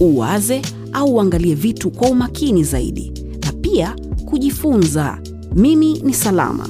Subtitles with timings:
[0.00, 0.62] uwaze
[0.92, 3.12] au uangalie vitu kwa umakini zaidi,
[3.44, 5.18] na pia kujifunza.
[5.54, 6.68] Mimi ni Salama,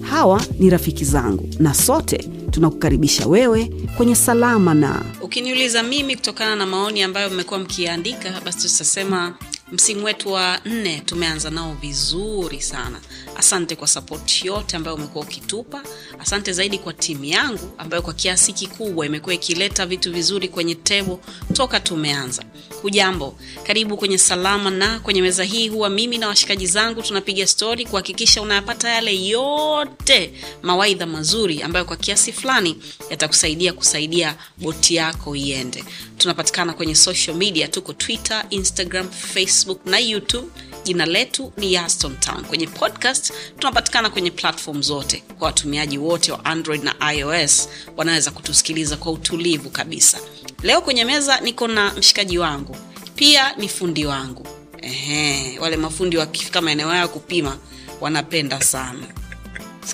[0.00, 2.18] hawa ni rafiki zangu, na sote
[2.50, 5.02] tunakukaribisha wewe kwenye Salama na.
[5.22, 9.34] Ukiniuliza mimi, kutokana na maoni ambayo mmekuwa mkiandika, basi tutasema
[9.72, 13.00] msimu wetu wa nne tumeanza nao vizuri sana.
[13.38, 15.82] Asante kwa sapoti yote ambayo umekuwa ukitupa.
[16.18, 21.20] Asante zaidi kwa timu yangu ambayo kwa kiasi kikubwa imekuwa ikileta vitu vizuri kwenye tebo
[21.52, 22.42] toka tumeanza.
[22.82, 25.00] Hujambo, karibu kwenye Salama na.
[25.00, 31.06] Kwenye meza hii huwa mimi na washikaji zangu tunapiga stori kuhakikisha unayapata yale yote mawaidha
[31.06, 32.76] mazuri ambayo kwa kiasi fulani
[33.10, 35.84] yatakusaidia kusaidia boti yako iende.
[36.18, 40.48] Tunapatikana kwenye social media, tuko Twitter, Instagram, Facebook na YouTube.
[40.86, 42.44] Jina letu ni Yaston Town.
[42.44, 45.22] Kwenye podcast tunapatikana kwenye platform zote.
[45.38, 50.18] Kwa watumiaji wote wa Android na iOS wanaweza kutusikiliza kwa utulivu kabisa.
[50.62, 52.76] Leo kwenye meza niko na mshikaji wangu,
[53.14, 54.46] pia ni fundi wangu.
[54.82, 57.58] Ehe, wale mafundi wakifika maeneo yao kupima
[58.00, 59.06] wanapenda sana.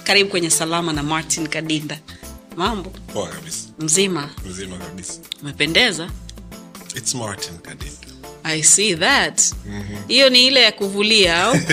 [0.05, 1.99] Karibu kwenye Salama na Martin Kadinda.
[2.57, 3.69] Mambo Poa kabisa.
[3.79, 5.15] mzima, Mzima kabisa.
[5.43, 6.11] umependeza.
[6.97, 8.12] It's Martin Kadinda.
[8.45, 9.55] I see that.
[10.09, 11.57] Hiyo ni ile ya kuvulia au?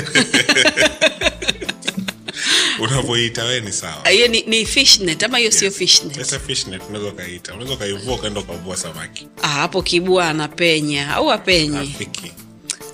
[2.80, 4.10] Unavyoita wee ni sawa.
[4.10, 7.54] hiyo ni, ni fishnet ama hiyo sio fishnet fishnet unaweza ukaita.
[7.54, 9.28] Unaweza ukaivua ukaenda ukavua samaki.
[9.42, 11.96] ah, hapo kibua anapenya au apenyi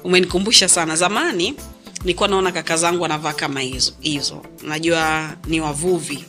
[0.03, 1.53] umenikumbusha sana zamani
[2.01, 6.25] nilikuwa naona kaka zangu anavaa kama hizo hizo najua ni wavuvi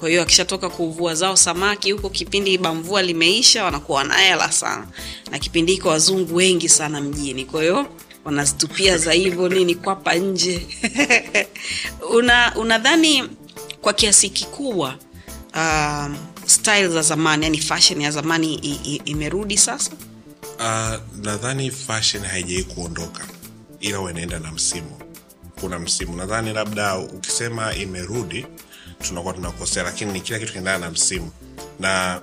[0.00, 4.86] kwa hiyo akishatoka kuvua zao samaki huko kipindi bamvua limeisha wanakuwa wanahela sana.
[5.30, 7.44] Na kipindi hiko wazungu wengi sana mjini.
[7.44, 7.86] Kwa hiyo
[8.24, 10.66] wanazitupia za hivyo nini kwapa nje.
[12.16, 12.52] Una
[13.80, 14.94] kwa kiasi kikubwa
[15.54, 16.14] uh,
[16.46, 19.90] style za zamani yani fashion ya zamani i, i, imerudi sasa?
[20.58, 23.24] Uh, nadhani fashion haijai kuondoka
[23.80, 25.00] ila wanaenda na msimu.
[25.60, 26.16] Kuna msimu.
[26.16, 28.46] Nadhani labda ukisema imerudi
[29.02, 31.30] tunakuwa tunakosea lakini ni kila kitu kinaendana na msimu.
[31.80, 32.20] Na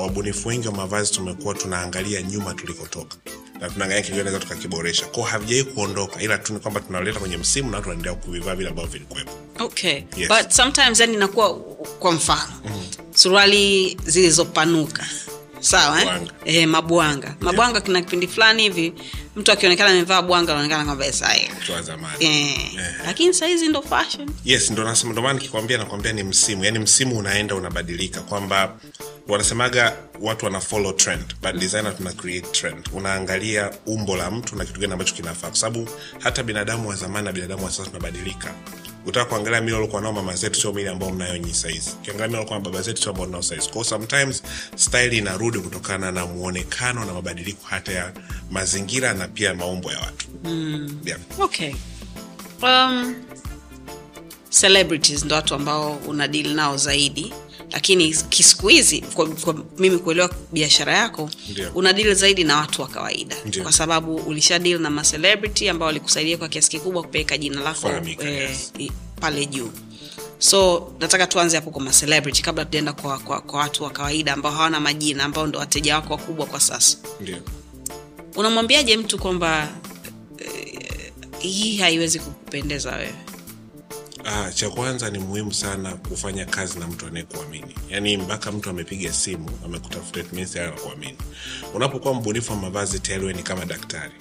[0.00, 3.16] wabunifu wengi wa mavazi tumekuwa tunaangalia nyuma tulikotoka.
[3.60, 5.06] Na tunaangalia tunaweza tukakiboresha.
[5.06, 8.68] Kwao havijai kuondoka ila tu ni kwamba tunaleta kwenye msimu na watu wanaendelea kuvivaa vile
[8.68, 9.30] ambavyo vilikuwepo.
[9.58, 10.02] Okay.
[10.16, 10.28] Yes.
[10.28, 11.54] but sometimes yani inakuwa
[11.98, 12.52] kwa mfano.
[13.14, 15.06] Suruali zilizopanuka.
[15.60, 16.06] Sawa eh?
[16.06, 16.66] Bwanga.
[16.66, 17.82] mabwanga mabwanga yeah.
[17.84, 18.92] kuna kipindi fulani hivi
[19.38, 22.24] mtu akionekana amevaa bwanga anaonekana kwamba sai mtu wa zamani.
[22.24, 22.74] eh.
[22.74, 22.94] Eh.
[23.06, 24.30] lakini sahizi ndo fashion.
[24.44, 26.64] Yes ndo nasema ndo maana nikikwambia nakwambia ni msimu.
[26.64, 28.20] Yani msimu unaenda unabadilika.
[28.20, 28.74] Kwamba
[29.28, 32.88] wanasemaga watu wana follow trend but designer tuna create trend.
[32.92, 35.48] Unaangalia umbo la mtu na kitu gani ambacho kinafaa.
[35.48, 35.88] Kwa sababu
[36.18, 38.54] hata binadamu wa zamani na binadamu wa sasa tunabadilika
[39.08, 41.90] utaka kuangalia mila walikuwa nao mama zetu sio mili ambao mnayo nyi saizi.
[42.00, 43.68] Ukiangalia mila walikuwa na baba zetu sio ambao nao saizi.
[43.68, 44.42] Kwao sometimes
[44.76, 48.12] style inarudi kutokana na muonekano na mabadiliko hata ya
[48.50, 50.26] mazingira na pia maumbo ya watu.
[50.44, 51.00] Mm.
[51.04, 51.20] yeah.
[51.38, 51.74] okay.
[52.62, 53.14] Um,
[54.60, 57.32] celebrities ndo watu ambao una deal nao zaidi
[57.70, 61.70] lakini kisiku hizi kwa, kwa mimi kuelewa biashara yako Ndio.
[61.74, 63.36] una dil zaidi na watu wa kawaida.
[63.44, 63.62] Ndio.
[63.62, 67.90] kwa sababu ulisha dil na macelebrity ambao walikusaidia kwa kiasi kikubwa kupeleka jina lako
[68.20, 68.56] eh,
[69.20, 69.70] pale juu.
[70.38, 74.52] So nataka tuanze hapo kwa macelebrity kabla tujaenda kwa, kwa, kwa watu wa kawaida ambao
[74.52, 76.98] hawana majina ambao ndo wateja wako wakubwa kwa sasa.
[77.20, 77.36] Ndio.
[78.36, 79.68] Unamwambiaje mtu kwamba
[80.38, 83.14] eh, hii haiwezi kukupendeza wewe
[84.30, 87.74] Ah, cha kwanza ni muhimu sana kufanya kazi na mtu anayekuamini.
[87.90, 91.18] Yaani mpaka mtu amepiga simu amekutafuta it anakuamini
[91.74, 94.12] unapokuwa mbunifu wa mavazi tayari ni kama daktari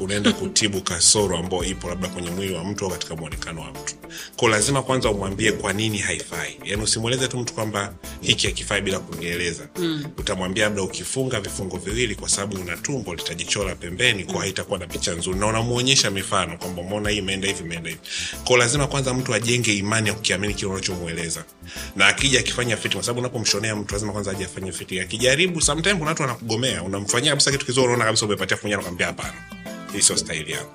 [0.00, 3.94] unaenda kutibu kasoro ambayo ipo labda kwenye mwili wa mtu au katika mwonekano wa mtu.
[4.36, 6.56] Ko lazima kwanza umwambie kwa nini haifai.
[6.64, 9.68] Yani usimweleze tu mtu kwamba hiki hakifai bila kunieleza.
[9.76, 10.04] Mm.
[10.18, 15.12] utamwambia labda ukifunga vifungo viwili kwa sababu una tumbo litajichora pembeni kwa haitakuwa na picha
[15.14, 15.38] nzuri.
[15.38, 18.00] Na unamwonyesha mifano kwamba umeona hii imeenda hivi imeenda hivi.
[18.44, 21.44] Ko lazima kwanza mtu ajenge imani ya kukiamini kile unachomweleza.
[21.96, 25.00] Na akija akifanya fiti kwa sababu unapomshonea mtu lazima kwanza aje afanye fiti.
[25.00, 26.82] Akijaribu sometime kuna watu wanakugomea.
[26.82, 29.34] Unamfanyia kabisa kitu kizuri unaona kabisa umepatia funyana kwambia hapana
[29.96, 30.70] hii sio stahili yangu.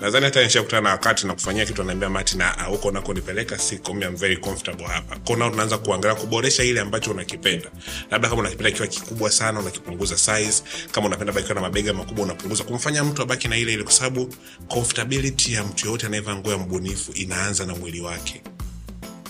[0.00, 3.94] Nadhani hata nishakutana na wakati na kufanyia kitu anaambia mati na ah, huko nakonipeleka siko
[3.94, 5.16] mi am very comfortable hapa.
[5.16, 7.70] Ko nao tunaanza kuangalia kuboresha ile ambacho unakipenda.
[8.10, 10.62] Labda kama unakipenda kiwa kikubwa sana unakipunguza size.
[10.92, 12.64] Kama unapenda bakiwa na mabega makubwa unapunguza.
[12.64, 14.34] Kumfanya mtu abaki na ile ile kwa sababu
[14.68, 18.42] comfortability ya mtu yoyote anayevaa nguo ya mbunifu inaanza na mwili wake.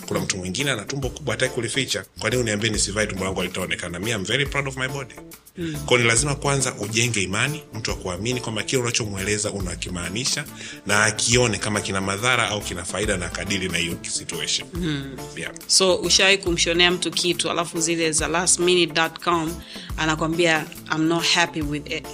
[0.07, 2.05] Kuna mtu mwingine ana tumbo kubwa hataki kulificha.
[2.19, 5.15] Kwa nini uniambie nisivae tumbo langu alitaonekana mi am very proud of my body
[5.57, 5.75] mm.
[5.85, 10.45] kwao ni lazima kwanza ujenge imani mtu akuamini kwamba kile unachomweleza unakimaanisha
[10.85, 15.17] na akione kama kina madhara au kina faida na kadili na hiyo situation mm.
[15.37, 15.51] yeah.
[15.67, 19.55] so ushawahi kumshonea mtu kitu alafu zile za lastminute.com
[19.97, 20.65] anakwambia
[20.95, 22.07] I'm not happy with it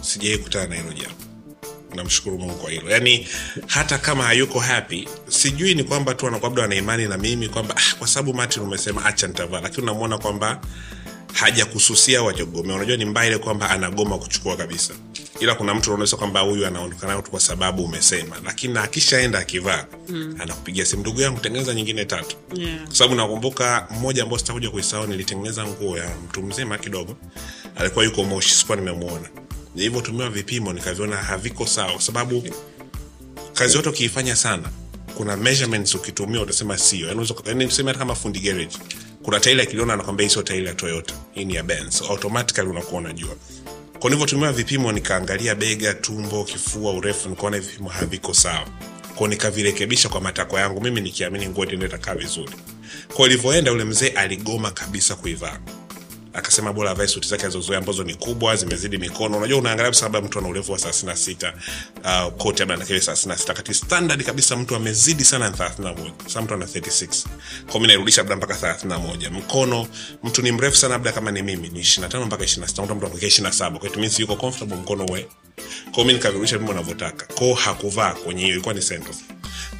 [0.00, 1.14] sijawai kutana na hilo jambo
[1.94, 3.28] namshukuru mungu kwa hilo yaani
[3.66, 7.94] hata kama hayuko happy sijui ni kwamba tu labda ana imani na mimi kwamba ah,
[7.98, 10.60] kwa sababu martin umesema acha nitavaa lakini unamwona kwamba
[11.34, 12.26] hajakususia au
[12.64, 14.94] unajua ni mbaya ile kwamba anagoma kuchukua kabisa.
[15.40, 18.36] Ila kuna mtu unaonyesha kwamba huyu anaondokana tu kwa sababu umesema.
[18.44, 20.36] Lakini akishaenda akivaa mm.
[20.40, 22.36] anakupigia simu ndugu yangu tengeneza nyingine tatu.
[22.54, 22.84] Yeah.
[22.84, 27.16] kwa sababu nakumbuka mmoja ambao sitakuja kuisahau nilitengeneza nguo ya mtu mzima kidogo.
[27.76, 29.28] Alikuwa yuko moshi sikuwa nimemwona.
[29.74, 31.92] Nilivyotumiwa vipimo nikaviona haviko sawa.
[31.92, 32.44] Kwa sababu
[33.54, 34.68] kazi yote ukiifanya sana
[35.16, 37.08] kuna measurements ukitumia utasema sio.
[37.08, 38.76] Yani yani hata kama fundi garage
[39.24, 41.14] kuna tairi akiliona anakwambia hii sio tairi ya toyota.
[41.32, 42.02] Hii ni ya benz.
[42.10, 43.36] Automatically unakuwa unajua.
[43.98, 48.66] Kwa nilivyotumiwa vipimo nikaangalia bega tumbo kifua urefu nikaona vipimo haviko sawa.
[49.14, 50.80] Kwao nikavirekebisha kwa matakwa yangu.
[50.80, 52.52] Mimi nikiamini nguo ndio itakaa vizuri.
[53.14, 55.58] Kwa ilivyoenda yule mzee aligoma kabisa kuivaa
[56.34, 59.38] akasema bora avae suti zake alizozoea ambazo ni kubwa zimezidi mikono.
[59.38, 61.54] Unajua unaangalia kwa sababu mtu ana urefu wa thelathini na sita
[62.04, 65.94] uh, koti labda na kile 36 kati standard kabisa mtu amezidi sana ni thelathini na
[65.94, 67.24] moja sasa mtu ana 36
[67.66, 69.30] kwa mimi nairudisha labda mpaka thelathini na moja.
[69.30, 69.86] Mkono
[70.24, 72.68] mtu ni mrefu sana labda kama ni mimi ni ishiri na tano mpaka ishiri na
[72.68, 72.82] sita.
[72.82, 73.78] Mtu anakuekea ishiri na saba.
[73.78, 75.26] Kwa hiyo means yuko comfortable mkono uwe
[75.92, 77.26] kwa mimi nikavirudisha mimi navyotaka.
[77.34, 79.18] Kwa hakuvaa kwenye hiyo ilikuwa ni sentence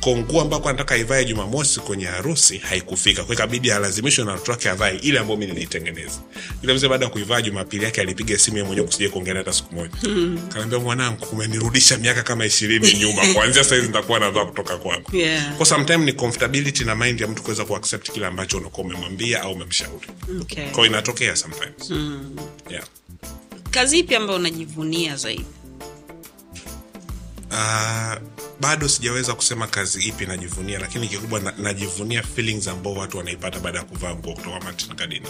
[0.00, 3.24] kwa nguo ambako anataka ivae jumamosi kwenye harusi haikufika.
[3.24, 6.18] Kwa ikabidi alazimishwe na watoto wake avae ile ambayo mi nilitengeneza.
[6.62, 9.74] Ile mzee baada ya kuivaa jumapili yake alipiga simu yeye mwenyewe kusija kuongea hata siku
[9.74, 9.92] moja.
[10.48, 13.22] Kanaambia mwanangu umenirudisha miaka kama ishirini nyuma.
[13.34, 15.16] Kuanzia saizi nitakuwa navaa kutoka kwako.
[15.16, 15.56] Yeah.
[15.56, 19.52] kwa sometime ni comfortability na mind ya mtu kuweza kuaccept kile ambacho unakuwa umemwambia au
[19.52, 20.06] umemshauri.
[20.40, 20.68] Okay.
[20.70, 21.90] kwao inatokea sometimes.
[22.70, 22.84] Yeah.
[23.70, 25.44] kazi ipi ambayo unajivunia zaidi?
[27.50, 28.14] Uh,
[28.64, 33.78] bado sijaweza kusema kazi ipi najivunia lakini kikubwa na, najivunia feelings ambao watu wanaipata baada
[33.78, 35.28] ya kuvaa nguo kutoka Martin Kadina.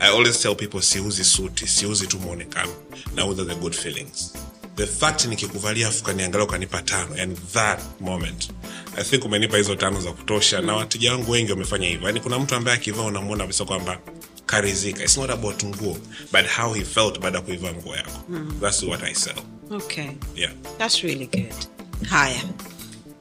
[0.00, 2.72] I always tell people siuzi suti, siuzi tu mwonekano,
[3.14, 4.32] nauza the good feelings.
[4.76, 8.50] The fact nikikuvalia afu kaniangalia ukanipa tano, yani that moment
[8.96, 12.06] I think umenipa hizo tano za kutosha, na wateja wangu wengi wamefanya hivyo.
[12.06, 13.98] Yani kuna mtu ambaye akivaa unamwona kabisa kwamba
[14.46, 15.02] karizika.
[15.04, 15.96] It's not about nguo
[16.32, 18.24] but how he felt baada ya kuivaa nguo yako.
[18.60, 19.42] That's what I sell.
[19.70, 20.08] okay.
[20.36, 20.52] Yeah.
[20.78, 21.79] That's really good.
[22.08, 22.42] Haya,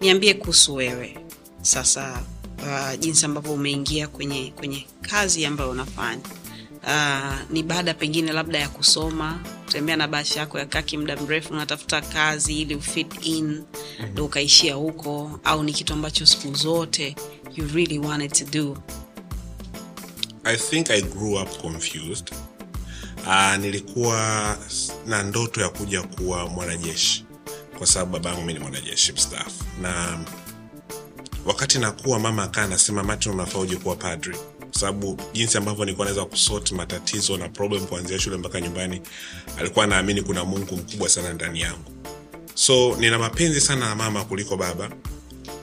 [0.02, 1.18] niambie kuhusu wewe
[1.62, 2.22] sasa,
[2.58, 6.22] uh, jinsi ambavyo umeingia kwenye kwenye kazi ambayo unafanya.
[6.84, 11.54] Uh, ni baada pengine labda ya kusoma kutembea na bahasha yako ya kaki muda mrefu,
[11.54, 13.64] unatafuta kazi ili ufit in
[14.12, 17.16] ndo ukaishia huko, au ni kitu ambacho siku zote
[17.56, 18.78] you really wanted to do?
[20.44, 22.32] I think I grew up confused.
[23.28, 24.58] Uh, nilikuwa
[25.08, 27.26] na ndoto ya kuja kuwa mwanajeshi
[27.80, 30.20] kwa sababu babangu mi ni mwanajeshi mstaafu, na
[31.46, 34.36] wakati nakuwa mama akaa anasema Martin, unafaa uje kuwa padri,
[34.72, 39.02] sababu jinsi ambavyo nilikuwa naweza kusort matatizo na problem kuanzia shule mpaka nyumbani,
[39.60, 41.92] alikuwa anaamini kuna Mungu mkubwa sana ndani yangu.
[42.54, 44.90] So nina mapenzi sana na mama kuliko baba,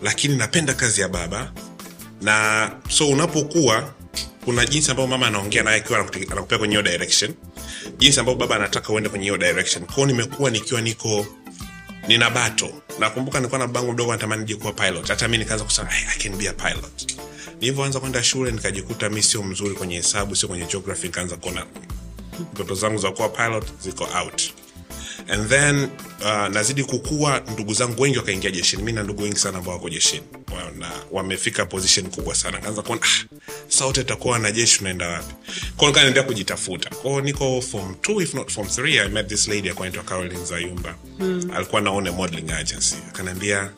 [0.03, 1.53] lakini napenda kazi ya baba.
[2.23, 3.95] Na so unapokuwa
[4.45, 7.35] kuna jinsi ambavyo mama anaongea naye akiwa anakupea kwenye hiyo direction.
[7.99, 9.85] Jinsi ambavyo baba anataka uende kwenye hiyo direction.
[9.87, 11.27] Kwao nimekuwa nikiwa niko
[12.09, 12.69] nina bato.
[12.99, 15.09] Nakumbuka nilikuwa na bangu mdogo natamani nije kuwa pilot.
[15.09, 17.15] Hata mi nikaanza kusema "Hey, i can be a pilot.
[17.61, 21.67] Nilivyoanza kwenda shule nikajikuta mi sio mzuri kwenye hesabu sio kwenye geography nikaanza kuona
[22.55, 24.43] ndoto zangu za kuwa pilot ziko out
[25.29, 25.89] and then
[26.21, 28.83] uh, nazidi kukua ndugu zangu wengi wakaingia jeshini.
[28.83, 30.23] Mi na ndugu wengi sana ambao wako jeshini.
[30.79, 32.59] Na wamefika position kubwa sana.
[32.59, 33.27] Kaanza kuona ah,
[33.69, 35.35] saute takuwa wanajeshi unaenda wapi?
[35.77, 36.91] Kwao nikaa naendelea kujitafuta.
[36.91, 40.45] Kwao niko form 2 if not form 3 i met this lady alikuwa anaitwa caroline
[40.45, 40.95] zayumba.
[41.19, 41.51] Hmm.
[41.55, 42.97] alikuwa naone modeling agency.
[43.09, 43.71] Akaniambia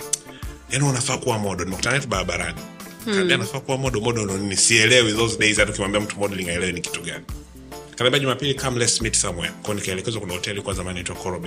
[0.70, 2.58] yani unafaa kuwa modo nimekutana naye barabarani.
[3.04, 3.14] Hmm.
[3.14, 6.80] kaambia nafaa kuwa modo modo nonini sielewi those days hata ukimwambia mtu modeling aelewi ni
[6.80, 7.24] kitu gani
[7.98, 9.52] kaniambia jumapili come let's meet somewhere.
[9.62, 11.40] Kwao nikaelekezwa kuna hoteli kwa zamani inaitwa Coral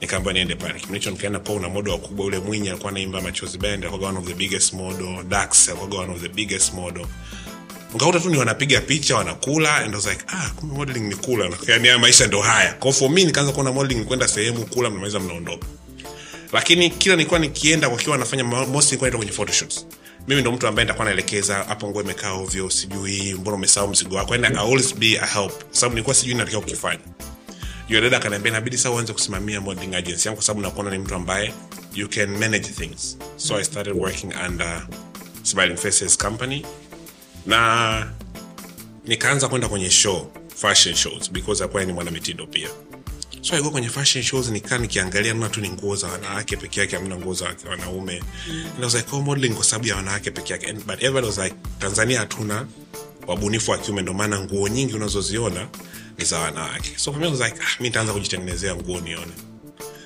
[0.00, 0.74] nikaambiwa niende pale.
[0.74, 4.18] Kipindi hicho nikaenda kwa una modo wakubwa ule mwinyi alikuwa anaimba machozi band alikuwa one
[4.18, 7.06] of the biggest model dax alikuwa one of the biggest model
[7.94, 11.50] ukakuta tu ni wanapiga picha wanakula and was like ah kumbe modeling ni kula.
[11.66, 12.72] Yani haya maisha ndo haya.
[12.72, 15.66] Kwa for me nikaanza kuona modeling ni sehemu kula mnamaliza mnaondoka.
[16.52, 19.86] Lakini kila nilikuwa nikienda wakiwa wanafanya mostly nilikuwa naenda kwenye photoshoots
[20.28, 24.34] mimi ndo mtu ambaye nitakuwa naelekeza hapo nguo imekaa ovyo sijui mbona umesahau mzigo wako.
[24.36, 25.52] Yani always be a help.
[25.70, 27.00] Sababu nilikuwa sijui natakiwa kukifanya.
[27.88, 31.14] Yule dada akaniambia inabidi sasa uanze kusimamia modeling agency yangu kwa sababu nakuona ni mtu
[31.14, 31.52] ambaye
[31.94, 33.18] you can manage things.
[33.36, 34.86] So i started working under
[35.42, 36.66] smiling faces company.
[37.46, 38.10] Na
[39.04, 42.68] nikaanza kwenda kwenye show fashion shows because akuwa ni mwanamitindo pia
[43.42, 46.96] so I kwenye fashion shows nikaa nikiangalia naona tu ni nguo za wanawake peke yake
[46.96, 48.12] amna nguo za wanaume.
[48.48, 50.66] And I was like oh, modeling kwa sababu ya wanawake peke yake.
[50.66, 52.66] And- but everybody was like Tanzania hatuna
[53.26, 55.68] wabunifu wa kiume ndo maana nguo nyingi unazoziona
[56.18, 56.92] ni za wanawake.
[56.96, 59.32] So for me I was like ah, mi nitaanza kujitengenezea nguo nione.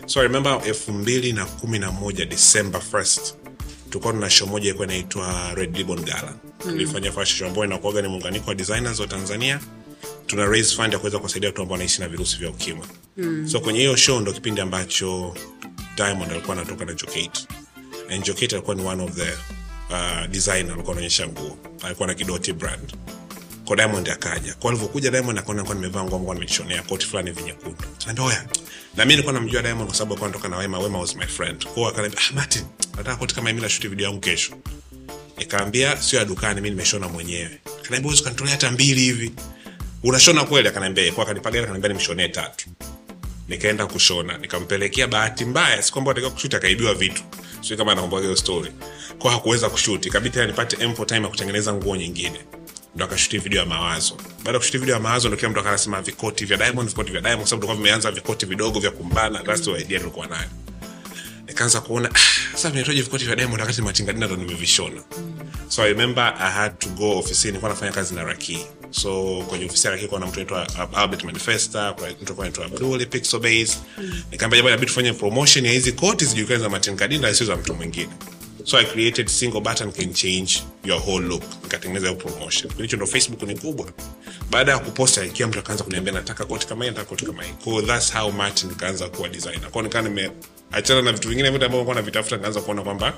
[0.07, 3.21] So I remember elfu mbili na kumi na moja December 1st
[3.91, 6.35] tulikuwa tuna show moja ilikuwa inaitwa Red Ribbon Gala.
[6.59, 9.61] Tulifanya fashion show ambayo inakuaga ni muunganiko wa designers wa Tanzania
[10.27, 12.87] tuna raise fund ya kuweza kuwasaidia watu ambao wanaishi na virusi vya ukimwi.
[13.17, 13.49] Mm.
[13.49, 15.35] so kwenye hiyo show ndo kipindi ambacho
[15.97, 17.47] Diamond alikuwa anatoka na Jokate
[18.11, 19.33] and Jokate alikuwa ni one of the
[19.95, 21.59] uh, designer alikuwa anaonyesha nguo.
[21.83, 22.95] Alikuwa na Kidoti brand.
[23.65, 24.55] Kwa Diamond akaja.
[24.55, 27.85] Kwa alivyokuja Diamond akaona nilikuwa nimevaa nguo ambayo nimeshonea koti fulani hivi nyekundu.
[28.97, 30.79] Na mimi nilikuwa namjua Diamond kwa sababu alikuwa anatoka na Wema.
[30.79, 31.65] Wema was my friend.
[31.65, 32.65] Kwa hiyo akaniambia ah Martin
[32.97, 34.53] nataka koti kama mimi na shoot video yangu kesho.
[35.39, 37.61] Nikaambia sio ya dukani mimi nimeshona mwenyewe.
[37.81, 39.33] Akaniambia huwezi kanitolea hata mbili hivi
[40.07, 40.69] unashona kweli?
[40.69, 42.67] Akaniambia kwa akanipa gari akaniambia nimshonee tatu.
[43.49, 47.23] Nikaenda kushona nikampelekea bahati mbaya si kwamba atakiwa kushuti akaibiwa vitu.
[47.61, 48.73] Sio kama anakumbuka hiyo story.
[49.19, 52.41] Kwa hakuweza kushuti kabidi tena nipate M4 time ya kutengeneza nguo nyingine.
[52.95, 54.17] Ndo akashuti video ya mawazo.
[54.39, 57.21] Baada ya kushuti video ya mawazo ndo kila mtu akanasema vikoti vya Diamond vikoti vya
[57.21, 60.49] Diamond sababu tulikuwa vimeanza vikoti vidogo vya kumbana that's the idea tulikuwa nayo.
[61.47, 62.19] Nikaanza kuona "Ah,
[62.53, 65.03] sasa vinahitaji vikoti vya Diamond wakati matingadina ndo nimevishona.
[65.69, 69.65] So i remember i had to go ofisini nilikuwa nafanya kazi na raki so kwenye
[69.65, 73.79] ofisi yake kuna mtu anaitwa albert manifesta kuna mtu anaitwa abdul pixel base.
[74.31, 77.75] Nikamwambia jamani inabidi tufanye promotion ya hizi koti zijulikane za martin kadinda sio za mtu
[77.75, 78.09] mwingine.
[78.65, 81.43] So i created single button can change your whole look.
[81.63, 82.63] Nikatengeneza hiyo promotion.
[82.63, 83.87] Kipindi hicho ndo facebook ni kubwa.
[84.51, 87.83] Baada ya kuposta ikiwa mtu akaanza kuniambia nataka koti kama hii nataka koti kama hii.
[87.87, 89.71] That's how martin kaanza kuwa designer.
[89.71, 90.31] Kwa nikaa nime
[90.73, 93.15] achana na vitu vingine vyote ambavyo nilikuwa navitafuta nikaanza kuona kwamba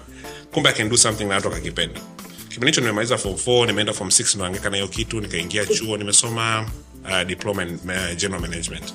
[0.52, 2.00] kumbe i can do something na watu wakakipenda
[2.48, 6.70] kipindi hicho nimemaliza form 4 nimeenda form 6 naangeka na hiyo kitu nikaingia chuo nimesoma
[7.04, 8.94] uh, diploma in uh, general management.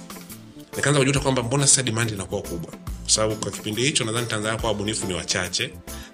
[0.75, 2.71] Nikaanza kujuta kwamba mbona sasa demand inakuwa kubwa.
[2.71, 5.69] Kwa sababu kwa kipindi hicho nadhani tanzania kwa wabunifu ni wachache.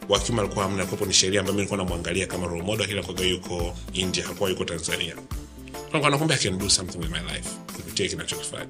[0.09, 4.23] Wakiume alikuwa hamna kuwepo ni sheria ambayo nilikuwa namwangalia kama role model kwaga yuko india
[4.27, 5.15] hakuwa yuko tanzania.
[5.93, 8.67] Nakwambia i do something with my life kupitia kinachokifanya.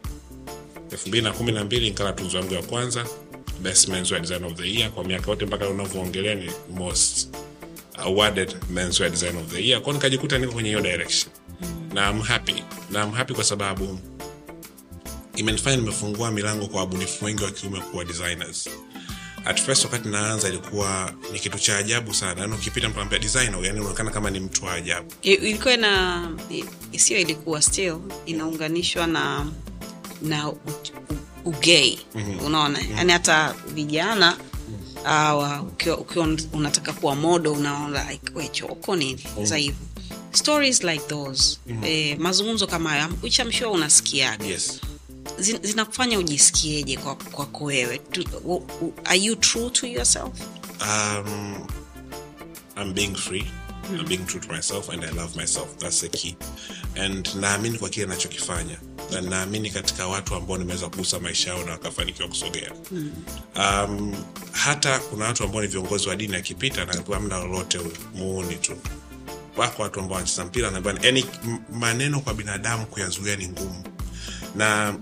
[0.91, 3.05] Elfu mbili na kumi na mbili nikala tunzo yangu ya kwanza
[3.61, 4.91] best men's design of the year.
[4.91, 7.29] Kwa miaka yote mpaka unavyoongelea ni most
[8.01, 9.81] awarded menswear design of the year.
[9.81, 11.31] Kwao nikajikuta niko kwenye hiyo direction.
[11.93, 12.63] Na I'm happy.
[12.91, 13.99] Na I'm happy kwa sababu
[15.35, 18.69] imenifanya nimefungua milango kwa wabunifu wengi wa kiume kuwa designers.
[19.45, 22.41] At first wakati naanza ilikuwa ni kitu cha ajabu sana.
[22.41, 25.13] Yani ukipita mtu anambia designer yani unaonekana kama ni mtu wa ajabu.
[25.21, 26.27] Ilikuwa na
[26.97, 29.45] sio ilikuwa still inaunganishwa na
[30.21, 30.53] na
[31.45, 31.99] ugei.
[32.15, 32.45] Mm-hmm.
[32.45, 32.79] unaona?
[32.79, 32.97] Mm-hmm.
[32.97, 34.37] yani hata vijana
[35.05, 39.23] uh, ukiwa, ukiwa unataka kuwa modo unaona like we choko nini?
[39.35, 39.77] Sasa hivi.
[40.31, 41.57] Stories like those.
[41.67, 41.83] Mm-hmm.
[41.85, 44.45] eh, mazungumzo kama hayo which I'm sure unasikiaga.
[44.45, 44.79] Yes.
[45.39, 48.01] Zin- zinakufanya ujisikieje kwa- kwako wewe?
[49.05, 50.29] Are you true to yourself?
[50.81, 51.67] Um,
[52.77, 53.45] I'm being free.
[53.89, 55.77] I'm being true to myself and I love myself.
[55.79, 56.35] That's the key.
[56.95, 58.77] And naamini kwa kile nachokifanya
[59.11, 62.71] na naamini katika watu ambao nimeweza kugusa maisha yao na wakafanikiwa kusogea.
[63.55, 64.15] Um,
[64.51, 67.79] hata kuna watu ambao ni viongozi wa dini akipita naambiwa amna lolote
[68.15, 68.77] muuni tu.
[69.57, 71.25] Wako watu ambao wanacheza mpira yani
[71.73, 73.83] maneno kwa binadamu kuyazuia ni ngumu.
[74.55, 74.95] Na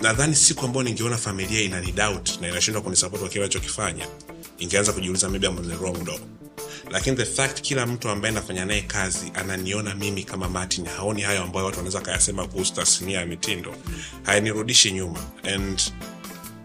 [0.00, 4.06] nadhani siku ambayo ningeona familia inani doubt na inashindwa kunisapoti kwa kile nachokifanya
[4.58, 6.41] ningeanza kujiuliza maybe I'm on the
[6.92, 11.42] lakini the fact kila mtu ambaye nafanya naye kazi ananiona mimi kama martin haoni hayo
[11.42, 13.74] ambayo watu wanaweza akayasema kuhusu tasnia ya mitindo.
[14.22, 15.18] Hayanirudishi nyuma.
[15.54, 15.82] And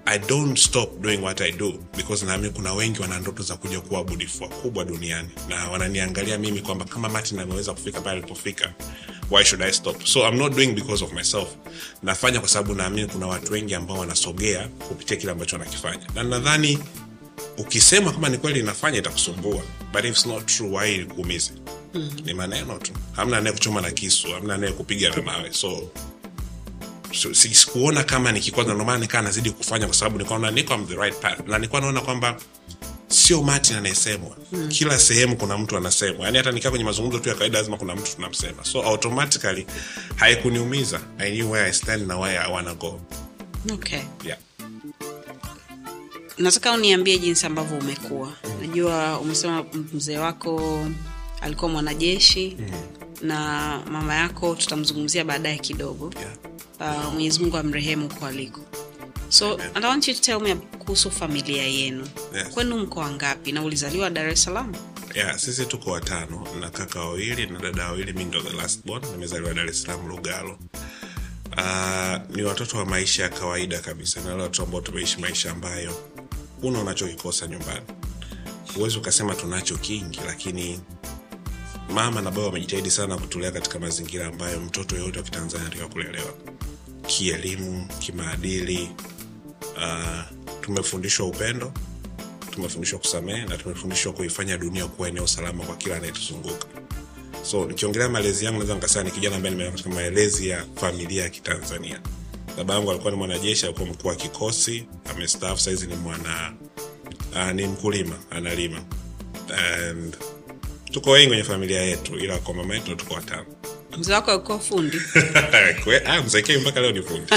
[0.06, 3.80] i don't stop doing what i do because naamini kuna wengi wana ndoto za kuja
[3.82, 5.30] kuwa wabunifu wakubwa duniani.
[5.50, 8.74] Na wananiangalia mimi kwamba kama martin ameweza kufika pale alipofika
[9.32, 10.04] why should i stop?
[10.06, 11.50] So i'm not doing because of myself.
[12.04, 16.08] Nafanya kwa sababu naamini kuna watu wengi ambao wanasogea kupitia kile ambacho wanakifanya.
[16.16, 16.80] Na nadhani
[17.58, 19.62] ukisema kama ni kweli inafanya itakusumbua.
[19.94, 21.52] But if it's not true why ikuumize?
[21.94, 22.12] Mm.
[22.26, 22.92] ni maneno tu.
[23.12, 25.90] Hamna anaye kuchoma na kisu hamna anaye kupiga na mawe so
[27.32, 31.48] sikuona kama nikikwaza ndio nikaa nazidi kufanya kwa sababu nikaona niko on the right path.
[31.48, 32.38] Na nikuwa naona kwamba
[33.08, 34.38] sio martin anayesemwa.
[34.52, 34.70] Mm.
[34.70, 36.26] kila sehemu kuna mtu anasemwa.
[36.26, 38.66] Yani hata nikaa kwenye mazungumzo tu ya kawaida lazima kuna mtu tunamsema.
[38.66, 39.68] So automatically
[40.16, 41.02] haikuniumiza.
[41.18, 43.02] I knew where i stand na where i wanna go.
[43.74, 44.00] Okay.
[44.26, 44.38] Yeah.
[46.38, 50.86] Nataka uniambie jinsi ambavyo umekuwa najua umesema mzee wako
[51.42, 52.58] alikuwa mwanajeshi
[53.22, 53.38] na
[53.92, 56.14] mama yako tutamzungumzia baadaye kidogo.
[56.20, 56.98] Yeah.
[57.06, 58.62] uh, mwenyezi mungu amrehemu huko aliko.
[59.30, 62.08] So and I want you to tell me kuhusu familia yenu.
[62.36, 62.48] Yes.
[62.50, 63.52] kwenu mko wangapi?
[63.52, 64.74] Na ulizaliwa dar es salaam?
[65.16, 69.06] Yeah, sisi tuko watano na kaka wawili na dada wawili mi ndo the last born
[69.12, 70.60] nimezaliwa dar es salaam lugalo.
[71.58, 75.92] Uh, ni watoto wa maisha ya kawaida kabisa na wale watoto ambao tumeishi maisha ambayo
[76.64, 77.86] una unachokikosa nyumbani.
[78.76, 80.80] Huwezi ukasema tunacho kingi lakini
[81.94, 86.34] mama na baba wamejitahidi sana kutulea katika mazingira ambayo mtoto yoyote wa kitanzania anatakiwa kulelewa.
[87.08, 88.90] Kielimu kimaadili
[89.78, 90.22] uh,
[90.62, 91.74] tumefundishwa upendo
[92.52, 96.68] tumefundishwa kusamehe na tumefundishwa kuifanya dunia kuwa eneo salama kwa kila anayetuzunguka.
[97.44, 101.30] So nikiongelea malezi yangu naweza nikasema ni kijana ambaye nimeona katika malezi ya familia ya
[101.30, 102.02] kitanzania
[102.58, 106.54] baba yangu alikuwa ni mwanajeshi alikuwa mkuu wa kikosi amestaafu sahizi ni mwana
[107.32, 108.82] uh, ni mkulima analima.
[109.58, 110.18] And
[110.92, 113.46] tuko wengi kwenye familia yetu ila kwa mama yetu tuko watano
[113.98, 114.98] mzee wako alikuwa fundi?
[116.06, 116.22] Ah,
[116.62, 117.34] mpaka leo ni fundi.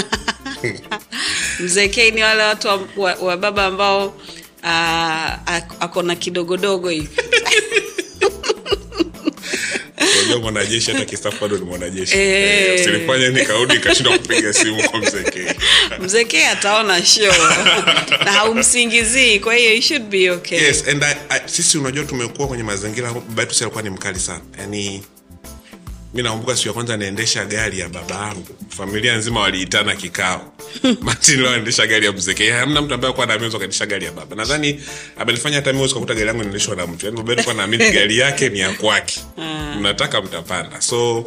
[1.63, 4.07] Mzee Kei ni wale watu wa, wa, wa baba ambao
[4.63, 7.09] uh, akona kidogodogo hivi
[10.35, 12.17] unajua mwanajeshi hata kistafu bado ni mwanajeshi.
[12.17, 12.69] Eh.
[12.69, 15.53] Eh, usinifanye nikarudi ikashindwa kupiga simu kwa mzekee
[15.99, 17.33] mzekee ataona show
[18.25, 20.59] na haumsingizii kwa hiyo it should be okay.
[20.59, 24.19] Yes and I, I, sisi unajua tumekuwa kwenye mazingira baba yetu si alikuwa ni mkali
[24.19, 24.41] sana.
[24.59, 25.03] Yani
[26.13, 28.47] mi nakumbuka siku ya kwanza naendesha gari ya baba yangu.
[28.69, 30.51] Familia nzima waliitana kikao.
[31.01, 34.35] Martin leo anaendesha gari ya mzeke hamna mtu ambaye kuwa naamini kaendesha gari ya baba.
[34.35, 34.81] Nadhani
[35.17, 37.05] amelifanya hata mimi kakuta gari yangu inaendeshwa na mtu.
[37.05, 39.19] Yani baba alikuwa anaamini gari yake ni ya kwake.
[39.79, 40.81] Mnataka mtapanda.
[40.81, 41.25] So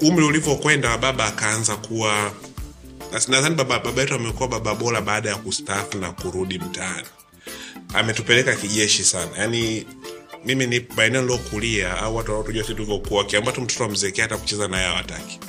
[0.00, 2.32] umri ulivyokwenda wa baba akaanza kuwa
[3.28, 7.06] nadhani baba, baba yetu amekuwa baba bora baada ya kustaafu na kurudi mtaani.
[7.94, 9.30] Ametupeleka kijeshi sana.
[9.38, 9.86] Yaani
[10.46, 14.36] mimi ni maeneo nilokulia au watu wanaotujua sisi tulivyokuwa wakiamba tu mtoto wa mzekea hata
[14.36, 15.40] kucheza naye hawataki.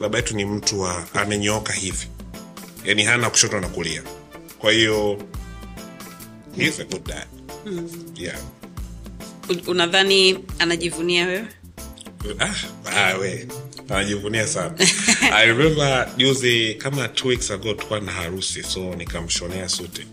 [0.00, 2.06] Baba yetu ni mtu wa amenyooka hivi.
[2.84, 4.02] Yani hana kushoto na kulia.
[4.58, 5.18] Kwa hiyo
[6.56, 7.26] he's a good dad.
[8.16, 8.38] Yeah.
[9.66, 11.46] Unadhani anajivunia wewe?
[12.38, 12.54] Ah,
[12.96, 13.48] ah, we.
[13.88, 14.74] Anajivunia sana.
[15.32, 20.06] I remember juzi kama two weeks ago tukuwa na harusi so nikamshonea suti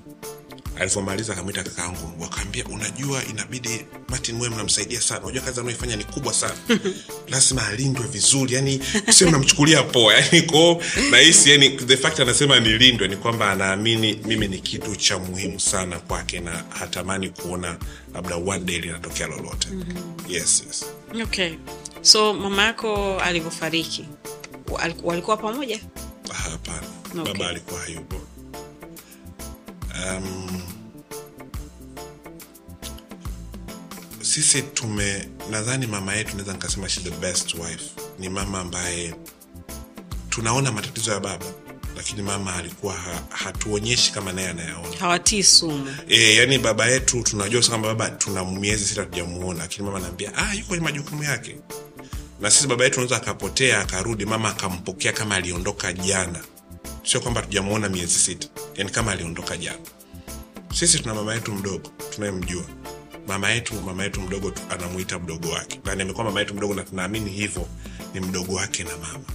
[0.83, 5.21] alivyomaliza akamwita kakaangu wakaambia unajua inabidi martin mwe mnamsaidia sana.
[5.23, 6.53] Unajua kazi anaoifanya ni kubwa sana.
[7.31, 13.07] Lazima alindwe vizuri yani sio mnamchukulia poa yani ko nahisi yani the fact anasema nilindwe
[13.07, 17.77] ni kwamba anaamini mimi ni kitu cha muhimu sana kwake na hatamani kuona
[18.13, 19.67] labda one day linatokea lolote.
[20.29, 20.85] Yes, yes.
[21.23, 21.53] okay.
[22.01, 24.05] So mama yako alivyofariki
[24.67, 25.79] wal- walikuwa pamoja?
[26.33, 26.87] Hapana.
[27.19, 27.33] Okay.
[27.33, 28.15] baba alikuwa hayupo
[30.11, 30.61] um,
[34.21, 37.83] sisi tume nadhani mama yetu naweza nikasema she the best wife.
[38.19, 39.15] Ni mama ambaye
[40.29, 41.45] tunaona matatizo ya baba
[41.97, 44.97] lakini mama alikuwa ha, hatuonyeshi kama naye anayaona.
[44.99, 45.95] Hawatii sumu.
[46.09, 50.53] E, yani baba yetu tunajua kwamba baba tuna miezi sita tujamuona lakini mama anaambia ah,
[50.53, 51.55] yuko kwenye majukumu yake.
[52.41, 56.39] Na sisi baba yetu unaweza akapotea akarudi mama akampokea kama aliondoka jana
[57.03, 58.47] sio kwamba tujamuona miezi sita.
[58.75, 59.79] Yani kama aliondoka jana.
[60.73, 62.63] Sisi tuna mama yetu mdogo tunayemjua.
[63.27, 65.79] Mama yetu mama yetu mdogo tu- anamuita mdogo wake.
[65.85, 67.67] Na nimekuwa mama yetu mdogo na tunaamini hivyo
[68.13, 69.25] ni mdogo wake na mama.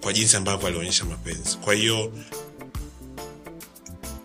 [0.00, 1.56] Kwa jinsi ambavyo alionyesha mapenzi.
[1.58, 2.12] Kwa hiyo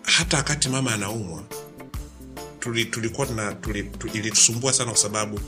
[0.02, 1.42] hata wakati mama anaumwa
[2.60, 5.40] tuli, tulikuwa tuna tuli, tu, ilitusumbua sana kwa sababu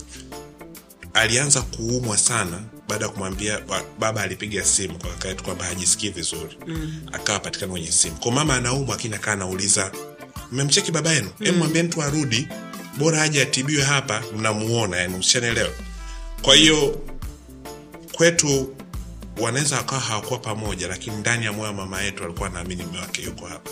[1.14, 3.60] alianza kuumwa sana baada ya kumwambia
[3.98, 6.58] baba alipiga simu kwa kaka yetu kwamba hajisikii vizuri.
[6.66, 7.00] Mm.
[7.12, 8.16] akawa patikana kwenye simu.
[8.16, 9.92] Kwa mama anaumwa lakini akaa anauliza
[10.52, 11.30] mmemcheki baba yenu?
[11.40, 11.46] Mm.
[11.46, 12.48] em mwambieni tu arudi
[12.98, 15.70] bora aje atibiwe hapa mnamuona yani msishanaelewa
[16.42, 17.00] kwa hiyo
[18.12, 18.74] kwetu
[19.40, 23.22] wanaweza wakawa hawakuwa pamoja lakini ndani ya moyo wa mama yetu alikuwa anaamini mme wake
[23.22, 23.70] yuko hapa.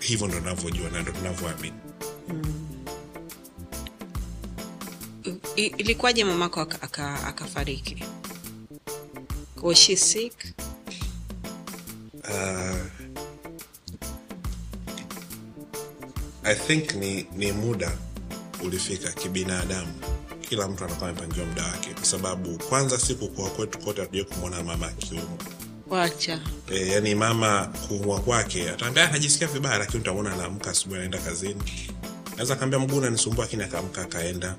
[0.00, 1.74] Hivyo ndo navyojua na ndo tunavyoamini.
[2.28, 2.55] I-
[5.56, 8.04] ilikuwaje mamako aka- aka- akafariki?
[9.62, 10.32] Was she sick?
[12.24, 12.76] Uh,
[16.44, 17.92] i think ni, ni muda
[18.64, 19.92] ulifika kibinadamu.
[20.40, 21.90] Kila mtu anakuwa amepangiwa muda wake.
[21.94, 25.38] Kwa sababu kwanza siku kuwa kwetu kote hatujai kumwona mama akiumwa.
[25.88, 26.40] Wacha.
[26.72, 31.62] E, yani mama kuumwa kwake ataambia anajisikia vibaya lakini utamwona anaamka asubuhi anaenda kazini.
[32.30, 33.44] Naweza kaambia mguu unanisumbua?
[33.44, 34.56] Lakini akaamka akaenda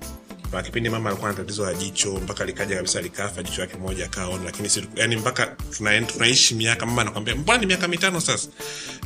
[0.49, 4.05] kuna kipindi mama alikuwa na tatizo la jicho mpaka likaja kabisa likafa jicho yake moja
[4.05, 5.45] akaona lakini si yani mpaka
[5.77, 8.47] tuna, tunaishi miaka mama anakwambia mbona ni miaka mitano sasa?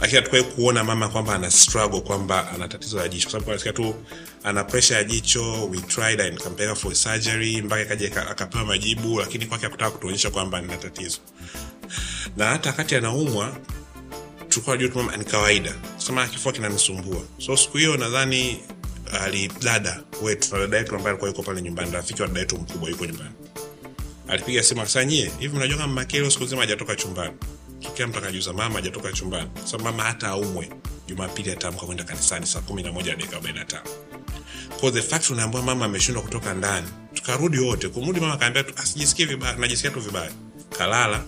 [0.01, 3.29] Lakini hatukuwahi kuona mama kwamba ana struggle kwamba ana tatizo la jicho.
[3.41, 3.95] Kwa sababu tu
[4.43, 9.19] ana pressure ya jicho we tried and kampeleka for surgery mpaka ikaja ika- akapewa majibu
[9.19, 11.17] lakini kwake hakutaka kutuonyesha kwamba nina tatizo.
[12.37, 13.57] Na hata wakati anaumwa
[14.49, 15.73] tulikuwa juu tu mama ni kawaida.
[15.97, 17.21] Sema kifua kinanisumbua.
[17.45, 18.59] So siku hiyo nadhani
[19.21, 22.57] ali dada wetu na dada yetu ambaye alikuwa yuko pale nyumbani rafiki wa dada yetu
[22.57, 23.31] mkubwa yuko nyumbani.
[24.27, 27.33] Alipiga simu akasema hivi mnajua kama makelo siku nzima hajatoka chumbani?
[27.95, 29.49] Kila mtu akajuza mama hajatoka chumbani.
[29.63, 30.69] Sasa mama hata aumwe
[31.07, 33.83] jumapili ataamka kwenda kanisani saa kumi na moja dakika arobaini na tano.
[34.79, 37.89] Kwa the fact unaambiwa mama ameshindwa kutoka ndani tukarudi wote.
[37.89, 40.31] Kumrudi mama akaambia asijisikie vibaya najisikia tu vibaya.
[40.77, 41.23] Kalala.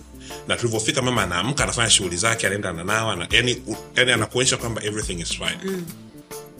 [0.48, 3.62] Na tulivyofika mama anaamka anafanya shughuli zake anaenda ananawa na, yani,
[3.96, 5.58] yani anakuonyesha kwamba everything is fine.
[5.64, 5.86] Mm.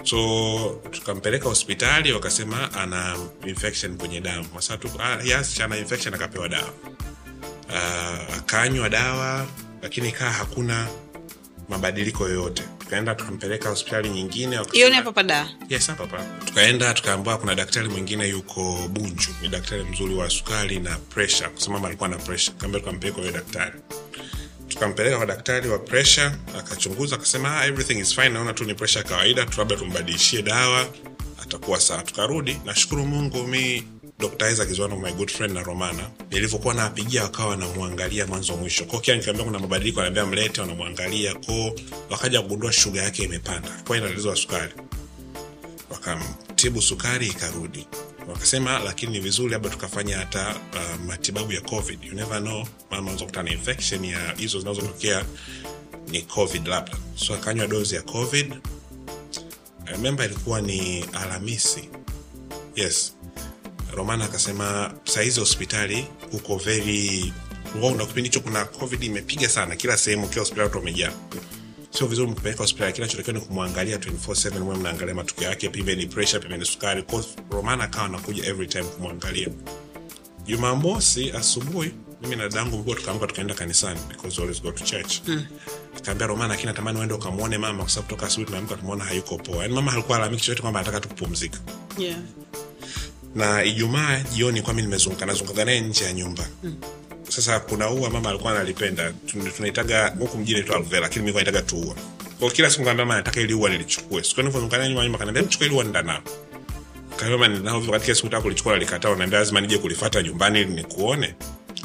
[0.05, 4.47] So tukampeleka hospitali wakasema ana infection kwenye damu.
[4.59, 6.71] Sasa ah, yes, ana infection akapewa dawa.
[7.69, 9.47] Uh, akanywa dawa
[9.83, 10.89] lakini kaa hakuna
[11.69, 12.63] mabadiliko yoyote.
[12.79, 14.59] Tukaenda tukampeleka hospitali nyingine
[15.69, 16.07] yes hapa
[16.47, 19.29] tukaenda tukaambiwa kuna daktari mwingine yuko bunju.
[19.43, 23.81] Ni daktari mzuri wa sukari na presha kusimama alikuwa na presha kaambia tukampeleka huyo daktari
[24.75, 29.03] tukampeleka kwa daktari wa pressure akachunguza akasema ah, everything is fine naona tu ni pressure
[29.03, 30.87] ya kawaida labda tumbadilishie dawa
[31.43, 33.85] atakuwa sawa tukarudi nashukuru mungu mi
[34.19, 34.49] Dr.
[34.51, 34.69] Isaac
[35.03, 36.11] my good friend na Romana.
[36.31, 38.85] Nilivyokuwa nawapigia wakawa wanamwangalia mwanzo mwisho.
[38.85, 41.75] Kwa kila kuna mabadiliko anaambia mlete wanamwangalia ko
[42.11, 43.69] wakaja kugundua shuga yake imepanda.
[43.87, 44.73] Kwa ina tatizo sukari
[45.91, 47.87] wakamtibu sukari ikarudi
[48.29, 52.05] wakasema lakini ni vizuri labda tukafanya hata uh, matibabu ya covid.
[52.05, 52.59] You never know
[52.91, 55.25] mama anaweza kutana na infection ya hizo zinazotokea
[56.09, 56.93] ni covid labda.
[57.17, 58.55] So akanywa dozi ya covid.
[60.01, 61.89] Memba ilikuwa ni alhamisi.
[62.77, 63.15] Yes.
[63.95, 67.33] Romana akasema sahizi hospitali huko very
[67.97, 69.77] na kipindi hicho kuna covid imepiga sana.
[69.77, 71.13] Kila sehemu kila hospitali watu wamejaa
[71.99, 76.65] sio vizuri mkipeleka hospitali kinachotakiwa ni kumwangalia 24/7 mwe mnaangalia matukio yake pembeni pressure pembeni
[76.65, 79.49] sukari Kwa romana akawa anakuja every time kumwangalia
[80.47, 81.91] jumamosi asubuhi
[82.23, 85.47] mimi na dadangu mkubwa tukaamka tukaenda kanisani because always go to church mm.
[86.03, 89.63] kaambia romana lakini natamani uende ukamwone mama kwa sababu toka asubuhi tumeamka tumeona hayuko poa
[89.63, 91.59] yani mama alikuwa alamiki chochote kwamba anataka tu kupumzika
[91.99, 92.19] yeah.
[93.35, 96.77] na ijumaa jioni kwa mimi nimezunguka nazunguka naye nje ya nyumba mm.
[97.35, 99.13] Sasa kuna ua mama alikuwa analipenda.
[99.27, 101.95] Tun- tunaitaga huku mjini tu alvela lakini mimi naitaga tu ua.
[102.41, 104.23] Kwa kila siku ngambia mama nataka ili ua nilichukue.
[104.23, 106.03] Siku nilivyozunguka zungana nyuma nyuma kaniambia mchukue ili ua nenda
[107.17, 109.09] kaambia mama ninao katika siku nataka kulichukua nalikataa.
[109.09, 111.35] Unaniambia lazima nije kulifuata nyumbani ili nikuone.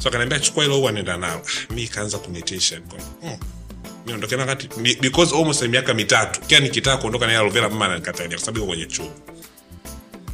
[0.04, 2.80] So akaniambia chukua hilo ua nenda nalo Ah, mi ikaanza kunitisha.
[2.80, 3.38] Nikaona, hmm.
[4.08, 4.70] mi ondoke na wakati
[5.02, 6.42] because almost miaka mitatu.
[6.42, 9.12] Kia nikitaka kuondoka na ile aloe mama ananikatalia kwa sababu kwenye chuo.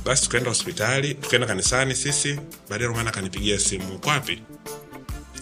[0.06, 2.40] Basi tukaenda hospitali tukaenda kanisani sisi.
[2.70, 4.10] Baadaye romana akanipigia simu uko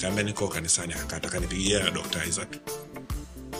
[0.03, 2.49] wapi nikaambia niko kanisani akakata kanipigia dr isaac.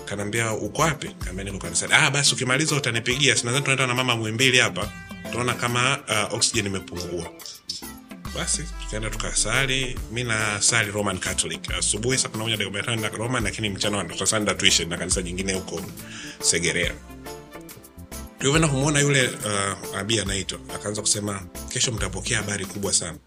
[0.06, 1.08] Kanaambia uko wapi?
[1.26, 1.94] Kaambia niko kanisani.
[1.94, 3.36] Ah basi ukimaliza utanipigia.
[3.36, 4.92] Sinadhani tunaenda na mama mwimbili hapa.
[5.32, 7.30] Tunaona kama uh, oxygen imepungua.
[8.36, 10.00] Basi tukaenda tukasali.
[10.12, 10.60] Mi na
[10.94, 11.72] roman catholic.
[11.72, 14.90] Asubuhi saa kumi na moja dakika arobaini na tano na roman lakini mchana tutasanda tuition
[14.90, 15.82] na kanisa jingine huko
[16.42, 16.94] segerea.
[18.40, 20.60] Tulivyoenda kumwona yule uh, abi anaitwa.
[20.76, 23.18] Akaanza kusema kesho mtapokea habari kubwa sana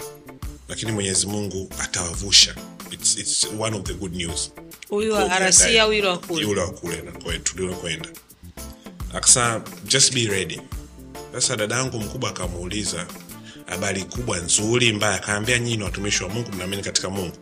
[0.69, 2.55] lakini mwenyezi mungu atawavusha
[2.92, 4.53] it's, it's one of the good news.
[4.88, 6.42] Huyu wa arasia au yule wa kule?
[6.42, 8.09] Yule wa kule tuliokwenda
[9.14, 10.61] akasema just be ready.
[11.33, 13.07] Sasa dadangu mkubwa akamuuliza
[13.66, 15.14] habari kubwa nzuri mbaya?
[15.14, 17.37] Akaambia nyinyi ni watumishi wa mungu mnaamini katika mungu.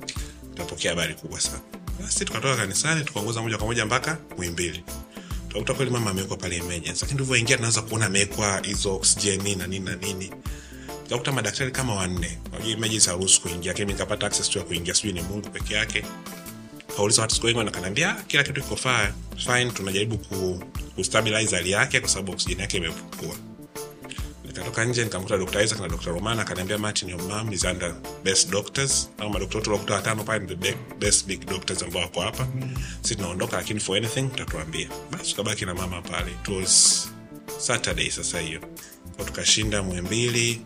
[0.52, 1.60] Mtapokea habari kubwa sana.
[2.00, 4.84] Basi tukatoka kanisani tukaongoza moja kwa moja mpaka mwimbili
[5.48, 9.84] tukakuta kweli mama amewekwa pale emergency lakini tulivyoingia tunaanza kuona amewekwa hizo oksijeni na nini
[9.84, 10.30] na nini
[11.04, 15.12] tukakuta madaktari kama wanne Unajua emergency haruhusu kuingia lakini nikapata access tu ya kuingia sijui
[15.12, 16.04] ni mungu peke yake.
[16.96, 18.76] Kauliza watu siku wengi nakanaambia kila kitu iko
[19.36, 20.64] fine tunajaribu ku,
[20.94, 23.36] kustabilize hali yake kwa sababu oksijeni yake imepungua.
[24.46, 28.50] Nikatoka nje nikamkuta dr isaac na dr romana akaniambia martin your mom is under best
[28.50, 29.10] doctors.
[29.18, 32.48] Au madokta wote waliokuta watano pale ni the best big doctors ambao wako hapa.
[33.02, 34.88] Si tunaondoka lakini for anything utatuambia.
[35.10, 36.30] Basi tukabaki na mama pale.
[36.30, 37.08] It was
[37.58, 38.60] saturday sasa hiyo.
[39.26, 40.60] Tukashinda mwembili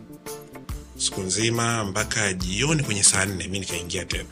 [0.99, 4.25] siku nzima mpaka jioni kwenye saa nne mi nikaingia tena.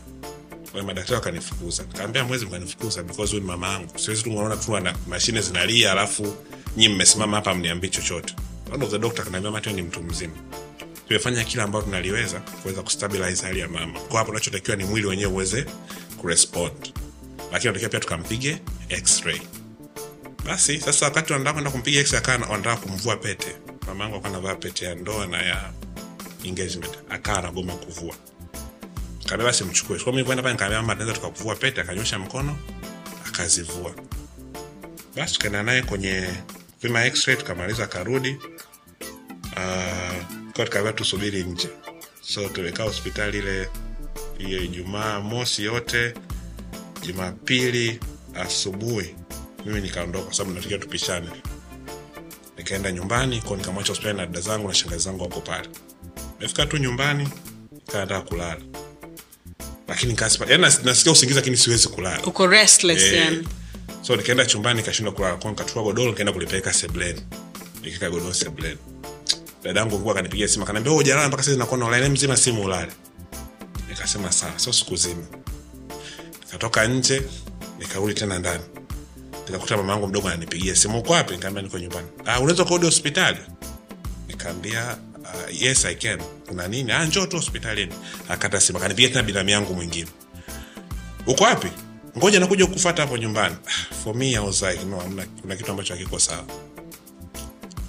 [0.73, 1.83] Wale madaktari wakanifukuza.
[1.83, 3.99] Kaambia mwezi mkanifukuza because huyu mama yangu.
[3.99, 6.35] Siwezi tu mnaona tu ana mashine zinalia alafu
[6.77, 8.35] nyi mmesimama hapa mniambii chochote.
[8.73, 10.33] One of the doctor kanaambia mate ni mtu mzima.
[11.07, 13.99] Tumefanya kila ambayo tunaliweza kuweza kustabilize hali ya mama.
[13.99, 15.65] Kwa hapo unachotakiwa ni mwili wenyewe uweze
[16.17, 16.93] kurespond.
[17.51, 18.57] Lakini natakiwa pia tukampige
[18.89, 19.41] x-ray.
[20.45, 23.55] Basi sasa wakati wanataka kwenda kumpiga x-ray wanataka kumvua pete.
[23.87, 25.71] Mama yangu akawa anavaa pete ya ndoa na ya
[26.43, 28.15] engagement akaa anagoma kuvua.
[29.25, 29.99] Kaambia basi mchukue.
[29.99, 32.57] Kwa mimi pale nikaambia mama tunaweza tukakuvua pete akanyosha mkono
[33.27, 33.95] akazivua.
[35.15, 36.29] Basi tukaenda naye kwenye
[36.81, 38.37] pima x-ray tukamaliza akarudi.
[39.55, 40.23] Uh,
[40.55, 41.69] kwa tukaambia tusubiri nje.
[42.21, 43.69] So tumekaa hospitali ile
[44.37, 46.13] hiyo ijumaa mosi yote
[47.01, 47.99] jumapili
[48.35, 49.15] asubuhi
[49.65, 51.29] mimi nikaondoka kwa sababu natakiwa tupishane.
[52.57, 55.69] Nikaenda nyumbani ko nikamwacha hospitali na dada zangu na shangazi zangu wako pale
[56.39, 57.29] nimefika tu nyumbani
[57.91, 58.61] kaandaa kulala.
[59.87, 62.23] Lakini nikasipa yani nasikia usingizi lakini siwezi kulala.
[62.25, 63.47] Uko restless e, yani.
[64.01, 65.35] So nikaenda chumbani nikashindwa kulala.
[65.37, 67.21] Kwa nikachukua godoro nikaenda kulipeleka sebleni
[67.83, 68.77] nikika godoro sebleni
[69.63, 72.91] dadangu kuwa akanipigia simu akaniambia "Wewe hujalala mpaka sasa nakuona online mzima simu ulale.
[73.89, 74.59] Nikasema sawa.
[74.59, 75.23] So siku zima.
[76.45, 77.21] Nikatoka nje
[77.79, 78.63] nikarudi tena ndani.
[79.45, 81.33] Nikakuta mama yangu mdogo ananipigia simu uko wapi?
[81.33, 82.07] Nikaambia niko nyumbani.
[82.25, 83.37] Ah unaweza kurudi hospitali?
[84.27, 84.97] Nikaambia
[85.33, 86.19] uh, yes i can.
[86.47, 86.91] Kuna nini?
[86.91, 87.93] Ah njoo tu hospitalini.
[88.29, 90.07] Akata simu akanipigia tena binamu yangu mwingine.
[91.27, 91.67] Uko wapi?
[92.17, 93.55] Ngoja nakuja kufuata hapo nyumbani.
[93.67, 96.43] Ah, for me I was like no amna kuna kitu ambacho hakiko sawa.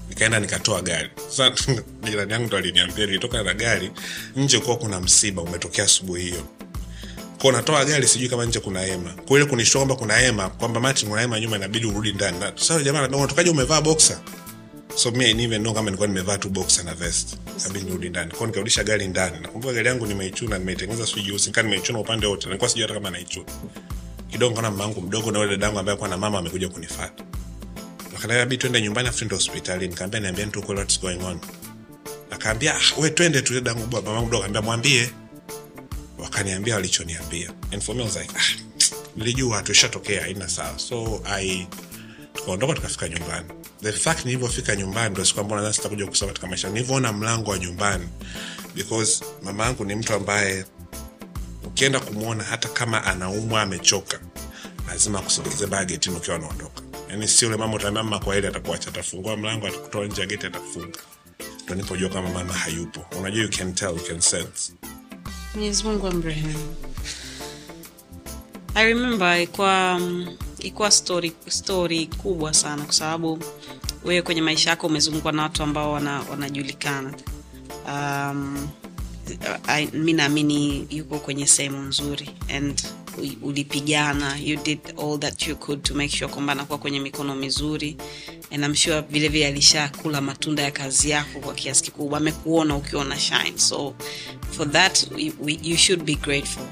[0.08, 1.10] Nikaenda nikatoa gari.
[1.28, 1.72] Sasa
[2.04, 3.90] jirani yangu ndo aliniambia nilitoka na gari
[4.36, 6.44] nje kuwa kuna msiba umetokea asubuhi hiyo.
[7.42, 9.10] Kwa natoa gari sijui kama nje kuna hema.
[9.26, 12.38] Kwa ile kunishtua kwamba kuna hema kwamba mati kuna hema nyuma inabidi urudi ndani.
[12.54, 14.18] Sasa jamaa anambia unatokaje umevaa boxer
[14.98, 17.36] so mi know kama nilikuwa nimevaa tu boxer na vest.
[17.62, 18.30] Kabidi nirudi ndani.
[18.32, 19.38] Kwao nikarudisha gari ndani.
[19.40, 22.46] Nakumbuka gari yangu nimeichuna nimeitengeneza sijui jeusi nikaa nimeichuna upande wote.
[22.46, 23.46] Nilikuwa sijui hata kama naichuna.
[24.30, 27.24] Kidogo kaona mama mdogo na ule dadangu ambaye kuwa na mama amekuja kunifata
[28.14, 29.88] wakaniambia bi twende nyumbani afu tuende hospitali.
[29.88, 31.38] Nikaambia niambia tu kweli what's going on?
[32.30, 33.54] Akaambia ah, we twende tu.
[33.54, 35.10] Dadangu mama yangu mdogo akaambia mwambie.
[36.18, 37.52] Wakaniambia walichoniambia.
[37.72, 38.58] And for me was like ah,
[39.16, 40.78] nilijua tushatokea haina sawa.
[40.78, 41.66] So i
[42.34, 43.48] tukaondoka tukafika nyumbani
[43.82, 46.68] the fact nilivyofika nyumbani ndo siku ambao nadhani sitakuja kusoma katika maisha.
[46.68, 48.08] Nilivyoona mlango wa nyumbani.
[48.74, 50.64] Because mama yangu ni mtu ambaye
[51.66, 54.20] ukienda kumwona hata kama anaumwa amechoka
[54.88, 55.82] lazima akusogeze baa
[56.16, 60.28] ukiwa anaondoka yani si ule mama utaambia mama kwa atakuacha atafungua mlango atakutoa nje ya
[60.28, 60.98] atakufunga.
[61.64, 63.06] Ndo nipojua kama mama hayupo.
[63.18, 64.72] Unajua you can tell you can sense.
[65.54, 66.06] Mwenyezi mungu
[68.74, 73.38] i remember ilikuwa mm, ilikuwa story, story kubwa sana kwa sababu
[74.04, 76.24] wewe kwenye maisha yako umezungukwa na watu ambao wana,
[77.86, 78.68] um,
[79.92, 82.82] mi naamini yuko kwenye sehemu nzuri and
[83.42, 87.96] ulipigana you did all that you could to make sure kwamba anakuwa kwenye mikono mizuri.
[88.50, 93.18] And I'm sure vile alishakula matunda ya kazi yako kwa kiasi kikubwa amekuona ukiwa na
[93.18, 93.52] shine.
[93.58, 93.94] So
[94.50, 95.06] for that
[95.40, 96.66] we, you should be grateful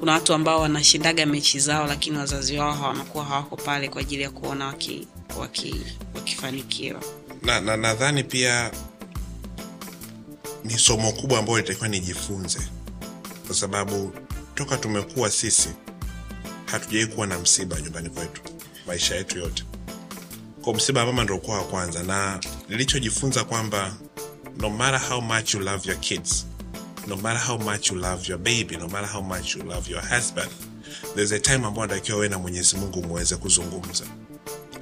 [0.00, 4.30] kuna watu ambao wanashindaga mechi zao lakini wazazi wao wanakuwa hawako pale kwa ajili ya
[4.30, 5.08] kuona waki,
[5.38, 5.74] waki,
[6.14, 7.00] wakifanikiwa.
[7.42, 8.70] Na na nadhani pia
[10.64, 12.60] ni somo kubwa ambayo litakiwa nijifunze
[13.46, 14.12] kwa sababu
[14.54, 15.68] toka tumekuwa sisi
[16.66, 18.42] hatujawai kuwa na msiba nyumbani kwetu
[18.86, 19.64] maisha yetu yote.
[20.62, 23.94] Kwa msiba wa mama ndo ukuwa wa kwanza na nilichojifunza kwamba
[24.58, 26.46] no matter how much you love your kids
[27.06, 30.02] no matter how much you love your baby no matter how much you love your
[30.02, 30.50] husband
[31.14, 34.04] there's a time ambao natakiwa wewe na mwenyezi mungu muweze kuzungumza.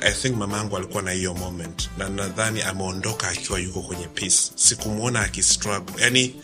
[0.01, 4.53] I think mama yangu alikuwa na hiyo moment na nadhani ameondoka akiwa yuko kwenye peace.
[4.55, 6.03] Sikumwona akistruggle.
[6.03, 6.35] Yani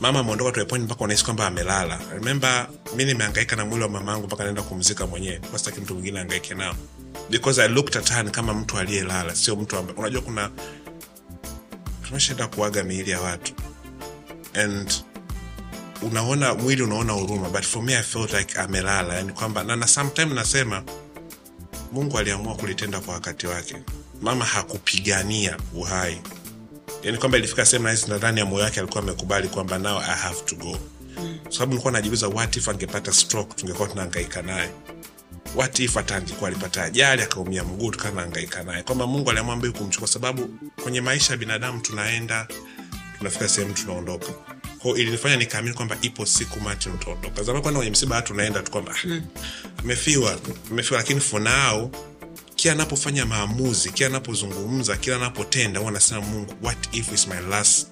[0.00, 2.00] mama ameondoka to mpaka unahisi kwamba amelala.
[2.12, 5.38] Remember mi nimeangaika na mwili wa mama angu mpaka naenda kumzika mwenyewe.
[5.38, 6.74] Kwa mtu mwingine angaike nao.
[7.30, 10.50] Because i looked at her kama mtu aliyelala sio mtu ambaye unajua kuna
[12.06, 13.52] tumeshaenda kuaga miili ya watu
[14.54, 15.04] and
[16.02, 19.14] unaona mwili unaona huruma but for me i felt like amelala.
[19.14, 20.82] Yani kwamba na, na sometime nasema
[21.92, 23.76] mungu aliamua kulitenda kwa wakati wake.
[24.22, 26.20] Mama hakupigania uhai.
[27.02, 30.40] Yani kwamba ilifika sehemu nahisi nadhani ya moyo wake alikuwa amekubali kwamba now i have
[30.46, 30.78] to go.
[31.18, 31.38] Mm.
[31.50, 34.70] sababu nilikuwa najiuliza what if angepata stroke tungekuwa tunahangaika naye?
[35.56, 38.82] What if hata alipata ajali akaumia mguu tukaa nahangaika naye?
[38.82, 40.48] Kwamba mungu aliamua mbei kumchukua sababu
[40.82, 42.48] kwenye maisha ya binadamu tunaenda
[43.20, 44.32] tunafika sehemu tunaondoka.
[44.78, 48.94] Kwao ilinifanya nikaamini kwamba ipo siku Martin utaondoka kwenda kwenye msiba watu unaenda tu kwamba
[49.04, 49.22] mm.
[49.78, 50.38] amefiwa
[50.70, 51.90] amefiwa lakini for now
[52.56, 57.86] kila anapofanya maamuzi kila anapozungumza kila anapotenda huwa anasema mungu what if is my last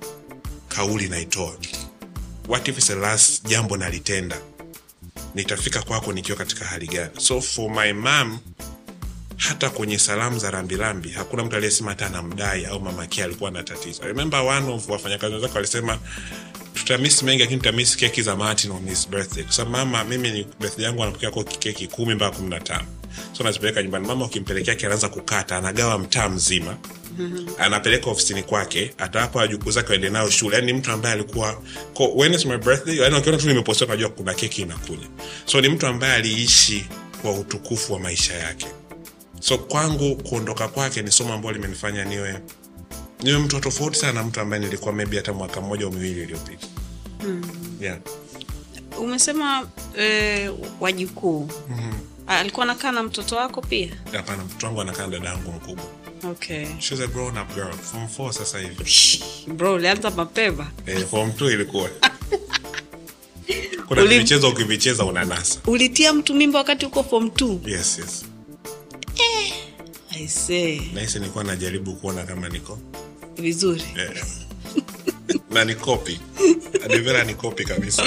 [0.68, 1.56] kauli naitoa?
[2.48, 4.36] What if is the last jambo nalitenda?
[5.34, 7.10] Nitafika kwako nikiwa katika hali gani?
[7.20, 8.38] So for my mam
[9.38, 14.02] hata kwenye salamu za rambirambi hakuna mtu aliyesema hata anamdai au mamake alikuwa na tatizo.
[14.02, 15.98] I remember one of wafanyakazi wenzake walisema
[16.74, 19.42] tutamisi mengi lakini tutamisi keki za martin on his birthday.
[19.44, 22.84] Kwa sababu mama mimi ni birthday yangu anapokea kwa keki kumi mpaka kumi na tano.
[23.32, 24.06] So nazipeleka nyumbani.
[24.06, 26.76] Mama ukimpelekea anaanza kukata anagawa mtaa mzima.
[27.58, 30.56] Anapeleka ofisini kwake atawapa wajukuu zake waende nao shule.
[30.56, 31.62] Yani ni mtu ambaye alikuwa
[32.14, 32.96] when is my birthday?
[32.96, 35.06] Yani tu nimepostiwa najua kuna keki inakuja.
[35.44, 36.86] So ni mtu ambaye aliishi
[37.22, 38.66] kwa utukufu wa maisha yake
[39.40, 42.40] so kwangu kuondoka kwake ni somo ambalo limenifanya niwe
[43.22, 46.66] niwe mtu tofauti sana na mtu ambaye nilikuwa maybe hata mwaka mmoja au miwili iliyopita.
[47.80, 47.98] Yeah.
[48.98, 51.50] umesema e, wajukuu
[52.26, 53.88] alikuwa anakaa na mtoto wako pia?
[54.12, 55.84] Hapana mtoto wangu anakaa na dada yangu mkubwa.
[56.30, 56.66] Okay.
[56.78, 59.20] She's a grown up girl form 4 sasa hivi.
[59.46, 60.70] Bro ulianza mapema.
[60.86, 61.90] Eh, form 2 ilikuwa.
[63.88, 65.60] Kuna Uli- vichezo ukivicheza unanasa.
[65.66, 67.30] Ulitia mtu mimba wakati uko form
[67.66, 68.24] yes yes
[70.94, 72.78] nahisi nilikuwa najaribu kuona kama niko.
[73.36, 73.82] Vizuri.
[73.96, 74.12] Yeah.
[75.54, 76.20] na nikopi.
[76.84, 78.02] Adevera nikopi kabisa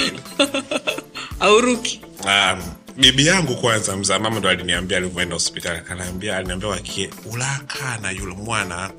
[1.40, 2.62] auruki um,
[2.96, 5.78] bibi yangu kwanza mzaa mama ndo aliniambia alivyoenda hospitali.
[5.78, 8.90] Akanaambia aliniambia wakie ulakaa na yule mwana.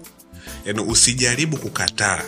[0.65, 2.21] Yani usijaribu kukataa.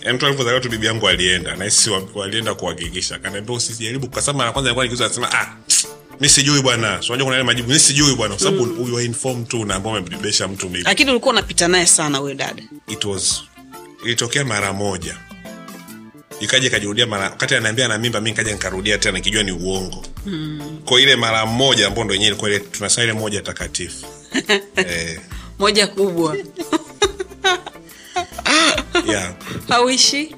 [0.00, 1.56] Yani tu alivyozaliwa tu bibi yangu alienda.
[1.56, 5.56] Nahisi walienda kuhakikisha akaniambia usijaribu kwa sababu mara kwanza nilikuwa nikiuza nasema ah
[6.22, 7.02] mi sijui bwana.
[7.02, 7.68] So unajua kuna yale majibu?
[7.68, 9.06] Mi sijui bwana kwa sababu mm.
[9.06, 12.62] you tu na ambao umembebesha mtu bibi lakini ulikuwa unapita naye sana huyo dada.
[12.86, 13.42] It was
[14.04, 15.16] ilitokea mara moja.
[16.40, 20.04] Ikaja ikajirudia mara wakati anaambia na mimba mi nikaja nikarudia tena nikijua ni uongo.
[20.26, 20.80] Mm.
[20.84, 24.06] kwa ile mara moja ambao ndo wenyewe ilikuwa ile tunasema ile moja takatifu.
[24.76, 25.20] Eh,
[25.58, 26.36] moja kubwa.
[29.06, 29.34] Yeah.
[29.68, 30.36] hauishi?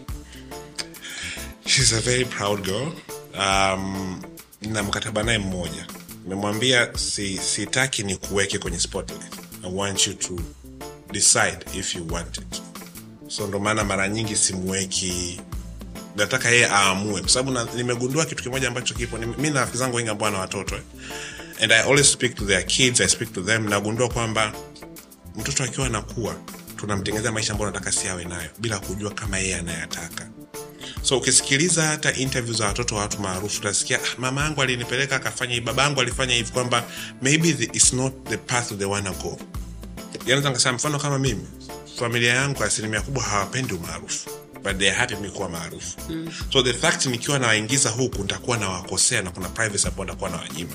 [1.66, 2.92] She's a very proud girl.
[3.38, 4.22] Um,
[4.68, 5.86] na mkataba naye mmoja.
[6.24, 9.32] Nimemwambia si, sitaki ni kuweke kwenye spotlight
[9.64, 10.40] i want you to
[11.12, 12.62] decide if you want it.
[13.28, 15.40] So ndo maana mara nyingi simweki
[16.16, 17.20] nataka yeye aamue.
[17.20, 19.18] Kwa sababu nimegundua kitu kimoja ambacho kipo.
[19.18, 20.82] Mi na rafiki zangu wengi ambao na watoto eh.
[21.62, 23.68] and i always speak to their kids i speak to them.
[23.68, 24.52] Nagundua kwamba
[25.36, 26.36] mtoto akiwa anakuwa
[26.76, 30.28] tunamtengeneza maisha ambayo nataka si awe nayo bila kujua kama yeye anayataka
[31.04, 35.54] so ukisikiliza hata interview za watoto wa watu maarufu utasikia "Ah, mama yangu alinipeleka akafanya
[35.54, 36.84] hivi baba yangu alifanya hivi kwamba
[37.22, 39.38] maybe the, it's not the path they wanna go.
[40.26, 41.46] Yanaweza nikasema mfano kama mimi
[41.98, 44.30] familia yangu asilimia kubwa hawapendi umaarufu
[44.62, 45.96] but they are happy mi kuwa maarufu.
[46.10, 46.32] Mm.
[46.52, 50.72] so the fact nikiwa nawaingiza huku nitakuwa nawakosea na kuna privacy ambao nitakuwa nawanyima.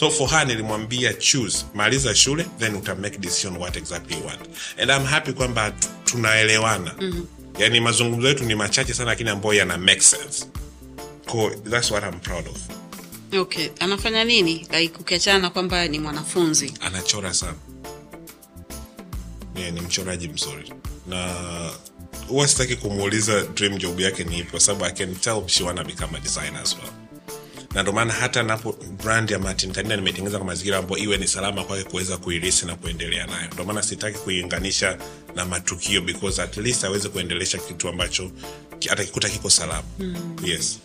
[0.00, 4.40] So for her nilimwambia choose maliza shule then uta make decision what exactly you want.
[4.82, 5.72] And I'm happy kwamba
[6.04, 6.94] tunaelewana.
[7.00, 7.26] Mm.
[7.58, 10.46] Yani mazungumzo yetu ni machache sana lakini ambayo yana make sense.
[11.26, 12.56] Ko, that's what I'm proud of.
[13.40, 14.66] Okay anafanya nini?
[14.70, 16.74] Like ukiachana na kwamba ni mwanafunzi.
[16.80, 17.54] Anachora sana.
[19.56, 20.72] Yeah, ni mchoraji mzuri.
[21.06, 21.34] Na
[22.28, 25.84] huwa sitaki kumuuliza dream job yake ni ipi kwa sababu i can tell she wanna
[25.84, 26.92] become a designer as well
[27.74, 31.28] na ndio maana hata napo brand ya Martin Kanina nimetengeneza kwa mazingira ambayo iwe ni
[31.28, 33.48] salama kwake kuweza kuirisi na kuendelea nayo.
[33.52, 34.98] Ndio maana sitaki kuiunganisha
[35.36, 38.30] na matukio because at least aweze kuendelesha kitu ambacho
[38.90, 39.82] atakikuta kiko salama.
[39.98, 40.36] Mm.
[40.44, 40.78] Yes.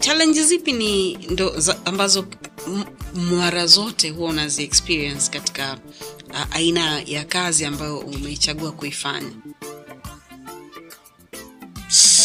[0.00, 2.26] challenge zipi ni ndo za, ambazo
[3.14, 5.78] mwara zote huwa unazi experience katika
[6.30, 9.30] uh, aina ya kazi ambayo umeichagua kuifanya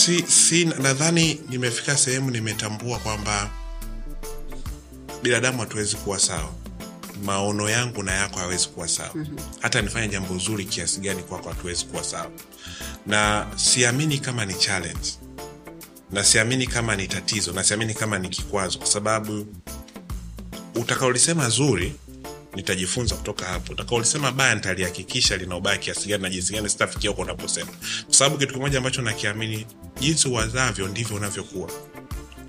[0.06, 3.50] si, si nadhani nimefika sehemu nimetambua kwamba
[5.24, 6.54] binadamu hatuwezi kuwa sawa.
[7.26, 9.10] Maono yangu na yako hawezi kuwa sawa.
[9.16, 9.38] Mm-hmm.
[9.60, 12.32] hata nifanye jambo zuri kiasi gani kwako hatuwezi kuwa sawa.
[13.08, 15.10] Na siamini kama ni challenge.
[16.12, 17.52] Na siamini kama ni tatizo.
[17.54, 18.78] Na siamini kama ni kikwazo.
[18.78, 19.48] Kwa sababu
[20.76, 21.96] utakaolisema zuri
[22.56, 23.74] nitajifunza kutoka hapo.
[23.74, 27.72] Utakaolisema baya nitalihakikisha lina ubaya kiasi gani na jinsi gani sitafikia huko unaposema.
[28.06, 29.66] Kwa sababu kitu kimoja ambacho nakiamini
[30.00, 31.70] jinsi uwazavyo ndivyo unavyokuwa.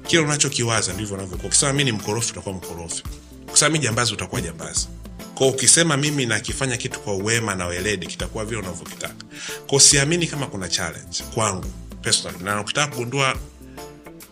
[0.07, 1.47] Kile unachokiwaza ndivyo unavyokuwa.
[1.49, 3.03] Ukisema mi ni mkorofi utakuwa mkorofi.
[3.49, 4.88] Ukisema mi jambazi utakuwa jambazi.
[5.35, 9.25] Kwa ukisema mimi nakifanya kitu kwa uwema na weledi kitakuwa vile unavyokitaka.
[9.67, 11.67] Kwa siamini kama kuna challenge kwangu
[12.03, 12.45] personally.
[12.45, 13.37] Na ukitaka kugundua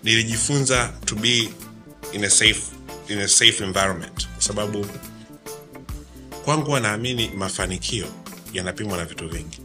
[0.02, 1.48] nilijifunza to be
[2.12, 2.62] in a safe,
[3.08, 4.28] in a safe environment.
[4.28, 4.86] Kwa sababu
[6.44, 8.06] kwangu wanaamini mafanikio
[8.52, 9.58] yanapimwa na vitu vingi.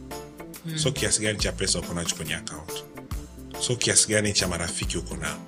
[0.66, 0.78] Mm.
[0.78, 2.72] so kiasi gani cha pesa uko nacho kwenye account?
[3.60, 5.38] So kiasi gani cha marafiki uko nao?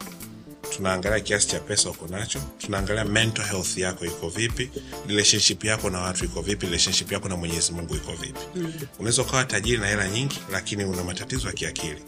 [0.77, 2.41] Tunaangalia kiasi cha pesa uko nacho.
[2.59, 4.71] Tunaangalia mental health yako iko vipi?
[5.09, 6.67] Relationship yako na watu iko vipi?
[6.67, 8.41] Relationship yako na mwenyezi mungu iko vipi?
[8.55, 8.73] Mm.
[8.99, 12.03] unaweza ukawa tajiri na hela nyingi lakini una matatizo ya kiakili.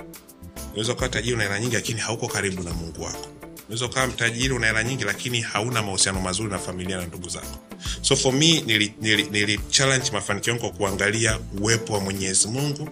[0.70, 3.28] Unaweza ukawa tajiri na hela nyingi lakini hauko karibu na mungu wako
[3.72, 7.58] unaweza ukawa mtajiri una hela nyingi lakini hauna mahusiano mazuri na familia na ndugu zako
[8.02, 12.88] so for me nili, nili, nili challenge mafanikio yangu kwa kuangalia uwepo wa mwenyezi mungu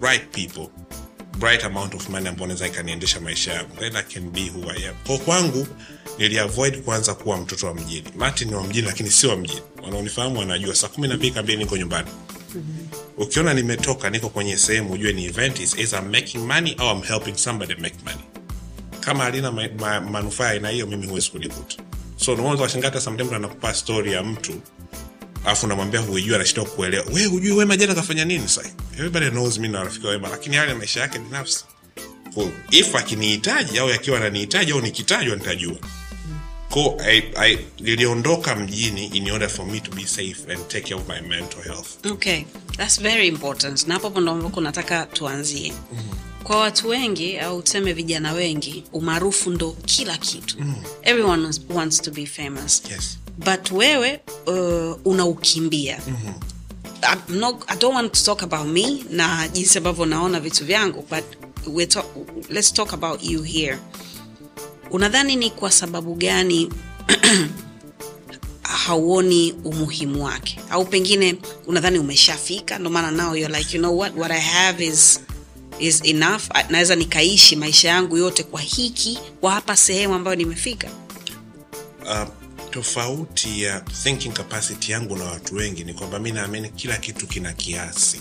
[0.00, 0.68] right people
[1.38, 4.88] bright amount of money ambayo naweza ikaniendesha maisha yangu then I can be who I
[4.88, 4.94] am.
[5.06, 5.66] Kwa kwangu
[6.18, 8.04] niliavoid kuanza kuwa mtoto wa mjini.
[8.16, 9.62] Martin ni wa mjini lakini si wa mjini.
[9.82, 12.08] Wanaonifahamu wanajua saa kumi na mbili kambili niko nyumbani.
[13.16, 17.02] ukiona nimetoka niko kwenye sehemu ujue ni event is either I'm making money or I'm
[17.02, 18.33] helping somebody make money
[19.04, 21.76] kama halina ma, ma, manufaa aina hiyo mimi huwezi kulivuta.
[22.16, 24.52] so unaweza washangaa hata sometimes anakupa stori ya mtu
[25.44, 29.68] alafu namwambia huijui anashindwa kuelewa we hujui wema jana kafanya nini sai everybody knows mi
[29.68, 31.64] na rafiki wa wema lakini yale maisha yake binafsi.
[32.34, 32.50] Cool.
[32.70, 35.76] if akinihitaji au akiwa ananihitaji au nikitajwa nitajua.
[36.70, 40.94] Ko I- I- niliondoka mjini in order for me to be safe and take care
[40.94, 42.06] of my mental health.
[42.06, 42.44] Okay
[42.76, 43.86] thats very important.
[43.86, 45.72] Na hapo ndo ambako nataka tuanzie
[46.44, 50.56] kwa watu wengi au tuseme vijana wengi umaarufu ndo kila kitu.
[51.02, 52.82] Everyone wants- to be famous.
[52.90, 53.18] Yes.
[53.38, 56.00] But wewe uh, unaukimbia.
[57.02, 61.06] I'm not, i don't want to talk about me na jinsi ambavyo naona vitu vyangu
[61.10, 61.24] but
[61.66, 62.06] we're talk,
[62.50, 63.78] let's talk about you here.
[64.90, 66.72] Unadhani ni kwa sababu gani
[68.62, 70.60] hauoni umuhimu wake?
[70.70, 71.36] Au pengine
[71.66, 75.20] unadhani umeshafika ndo maana now you're like you know what what i have is
[75.78, 76.42] is enough.
[76.70, 80.88] Naweza nikaishi maisha yangu yote kwa hiki kwa hapa sehemu ambayo nimefika.
[82.02, 82.28] Uh,
[82.70, 87.52] tofauti ya thinking capacity yangu na watu wengi ni kwamba mi naamini kila kitu kina
[87.52, 88.20] kiasi.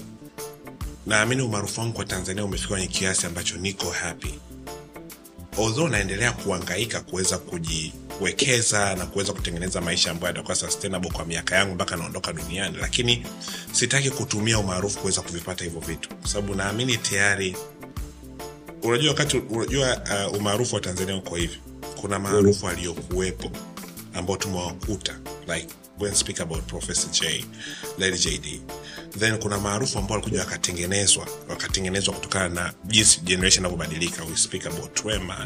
[1.08, 4.34] Naamini umaarufu wangu kwa tanzania umefika kwenye kiasi ambacho niko happy.
[5.58, 7.38] Although naendelea kuangaika kuweza
[8.20, 12.78] kujiwekeza na kuweza kutengeneza maisha ambayo yatakuwa sustainable kwa miaka yangu mpaka naondoka duniani.
[12.82, 13.26] Lakini
[13.72, 16.10] sitaki kutumia umaarufu kuweza kuvipata hivyo vitu.
[16.10, 17.58] Kwa sababu naamini tayari
[18.84, 20.02] unajua wakati unajua
[20.32, 21.58] uh, umaarufu wa tanzania uko hivi.
[22.02, 23.52] Kuna maarufu aliyokuwepo
[24.14, 25.20] ambao tumewakuta
[25.56, 25.68] like
[26.00, 27.46] when speak about professor j
[27.98, 28.62] lady jd
[29.20, 34.24] then kuna maarufu ambao walikuja wakatengenezwa wakatengenezwa kutokana na jinsi generation inavyobadilika.
[34.24, 34.38] We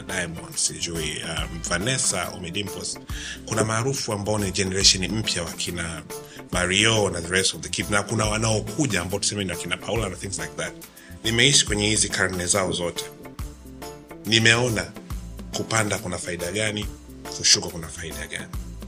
[0.08, 3.00] diamond sijui um, vanessa umidimpos
[3.46, 6.04] kuna maarufu ambao ni generation mpya wakina
[6.52, 10.10] mario na the rest of the kid na kuna wanaokuja ambao tuseme ni wakina paula
[10.10, 10.74] na things like that.
[11.24, 13.06] Nimeishi kwenye hizi karne zao zote.
[14.26, 14.92] Nimeona
[15.58, 16.86] kupanda kuna faida gani
[17.38, 18.48] kushuka kuna faida gani.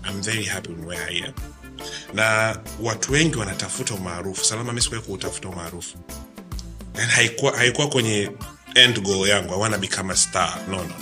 [0.09, 1.33] I'm very happy where I am
[2.13, 4.45] na watu wengi wanatafuta umaarufu.
[4.45, 5.97] Salama mi sikuwahi kuutafuta umaarufu.
[7.09, 8.31] Haikuwa, haikuwa kwenye
[8.75, 9.53] end goal yangu.
[9.53, 10.57] Awana become a star.
[10.69, 10.95] No no.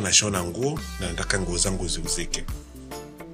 [0.00, 2.44] Nashona nguo na nataka nguo zangu ziuzike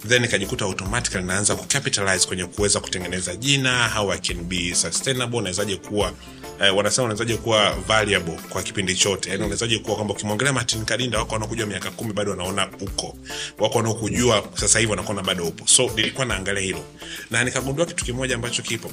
[0.08, 5.76] then nikajikuta automatically naanza kucapitalize kwenye kuweza kutengeneza jina how i can be sustainable nawezaje
[5.76, 6.12] kuwa
[6.60, 9.30] eh, wanasema unawezaje kuwa valuable kwa kipindi chote.
[9.30, 13.16] Yani unawezaje kuwa kwamba ukimwongelea martin kalinda wako wanaokujua miaka kumi bado wanaona uko.
[13.58, 15.66] Wako wanaokujua sasa hivi wanakuona bado upo.
[15.66, 16.84] So nilikuwa naangalia hilo.
[17.30, 18.90] Na nikagundua kitu kimoja ambacho kipo.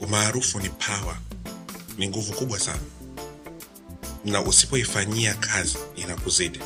[0.00, 1.16] Umaarufu ni power.
[1.98, 2.80] Ni nguvu kubwa sana.
[4.24, 6.60] Na usipoifanyia kazi inakuzidi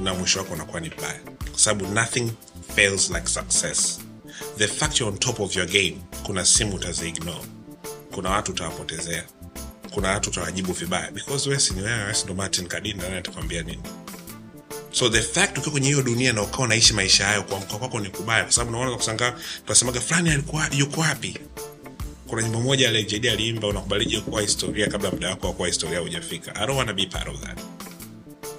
[0.00, 1.20] na mwisho wako unakuwa ni mbaya
[1.50, 2.30] kwa sababu nothing
[2.76, 4.00] fails like success.
[4.58, 7.44] The fact on top of your game kuna simu utaziignore
[8.14, 9.24] kuna watu utawapotezea.
[9.90, 11.10] Kuna watu utawajibu vibaya.
[11.10, 13.82] Because wesi ni wewe wesi ndo martin kadinda nani atakwambia nini?
[14.92, 18.08] So the fact ukiwa kwenye hiyo dunia na ukawa unaishi maisha hayo kuamka kwako ni
[18.10, 18.42] kubaya.
[18.44, 19.34] Kwa sababu naona kusanga
[19.64, 20.42] tunasemaga fulani
[20.76, 21.38] yuko wapi?
[22.26, 26.66] Kuna nyimbo moja ile aliimba unakubalije kuwa historia kabla muda wako wa historia hujafika i
[26.66, 27.58] don't wanna be part of that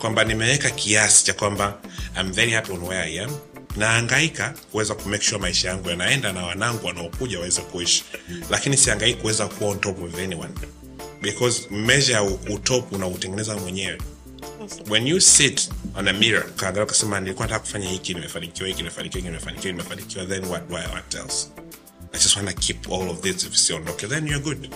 [0.05, 1.77] kwamba nimeweka kiasi cha kwamba
[2.19, 3.31] I'm very happy on where I am.
[3.75, 8.03] Naangaika kuweza ku sure maisha yangu yanaenda na wanangu wanaokuja waweze kuishi.
[8.49, 10.53] Lakini siangaiki kuweza kuwa on top of anyone.
[11.21, 13.97] Because measure ya utop unautengeneza mwenyewe.
[14.89, 19.19] When you sit on a mirror kaangalia ukasema nilikuwa nataka kufanya hiki nimefanikiwa hiki nimefanikiwa
[19.19, 20.83] hiki nimefanikiwa nimefanikiwa then what do I
[21.23, 21.47] else?
[22.13, 23.49] I just want to keep all of this.
[23.49, 24.69] Visiondoke then you're good.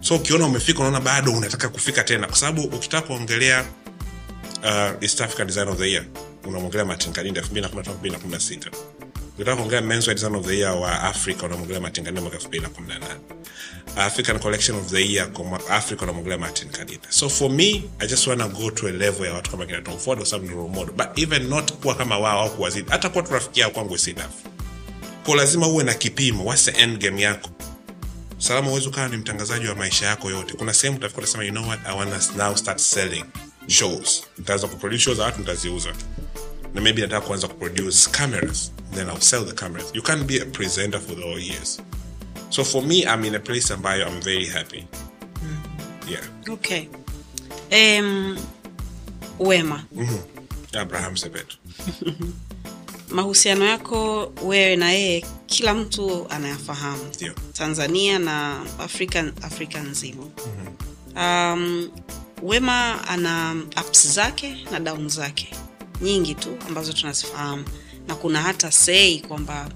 [0.00, 2.26] So ukiona umefika unaona bado unataka kufika tena.
[2.26, 3.64] Kwa sababu ukitaka kuongelea
[4.62, 6.04] uh, East African Design of the Year.
[6.44, 8.70] Unamwongelea Martin Kadinda 2015 2016
[9.34, 13.00] ukitaka kuongelea Menswear Design of the Year wa Africa unamwongelea Martin Kadinda mwaka 2018
[13.96, 18.26] African Collection of the Year kwa Africa unamwongelea Martin Kadinda so for me I just
[18.26, 18.70] wanna go
[25.36, 26.44] lazima uwe na kipimo
[27.18, 27.50] yako?
[28.38, 30.54] Salama uwezi ukawa ni mtangazaji wa maisha yako yote.
[30.54, 31.80] Kuna sehemu utafika utasema you know what?
[31.86, 33.24] I wanna now start selling
[33.68, 34.22] shows.
[34.38, 35.92] Nitaanza kuproduce shows za watu nitaziuza
[36.74, 39.90] na maybe nataka kuanza kuproduce cameras then i'll sell the cameras.
[39.94, 41.80] You can't be a presenter for the whole years.
[42.50, 44.86] So for me i'm in a place ambayo i'm very happy.
[46.08, 46.24] Yeah.
[46.48, 46.88] Okay.
[47.72, 48.38] Um,
[49.38, 49.84] wema.
[50.74, 51.56] Abraham sepetu
[53.10, 57.10] mahusiano yako wewe na yeye kila mtu anayafahamu.
[57.20, 57.34] Yeah.
[57.52, 60.22] tanzania na afrika afrika nzima.
[61.16, 61.90] Um,
[62.42, 65.48] wema ana ups zake na down zake
[66.02, 67.64] nyingi tu ambazo tunazifahamu.
[68.08, 69.68] Na kuna hata sei kwamba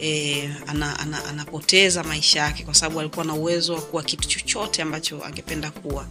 [0.00, 4.82] e, ana, ana, anapoteza maisha yake kwa sababu alikuwa na uwezo wa kuwa kitu chochote
[4.82, 6.06] ambacho angependa kuwa.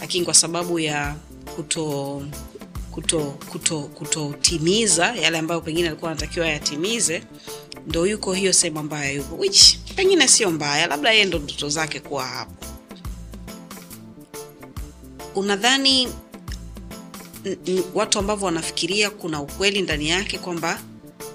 [0.00, 1.14] Lakini kwa sababu ya
[1.56, 2.22] kuto
[2.90, 3.20] kuto
[3.52, 7.22] kuto kutotimiza yale ambayo pengine alikuwa anatakiwa yatimize
[7.86, 12.00] ndo yuko hiyo sehemu ambayo yuko which pengine sio mbaya labda yeye ndo ndoto zake
[12.00, 12.66] kuwa hapo
[15.34, 16.08] unadhani
[17.94, 20.80] watu ambavyo wanafikiria kuna ukweli ndani yake kwamba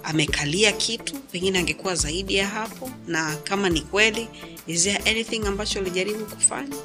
[0.03, 2.91] amekalia kitu pengine angekuwa zaidi ya hapo?
[3.07, 4.27] Na kama ni kweli
[4.67, 6.75] is there anything ambacho alijaribu kufanya?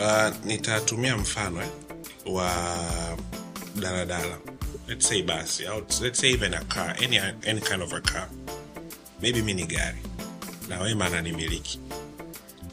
[0.00, 1.68] Uh, nitatumia mfano eh,
[2.26, 2.52] wa
[3.76, 4.38] daladala.
[4.88, 8.28] Let's say basi au let's say even a car any, any kind of a car.
[9.22, 9.98] Maybe mi ni gari.
[10.68, 11.80] Na wema ananimiliki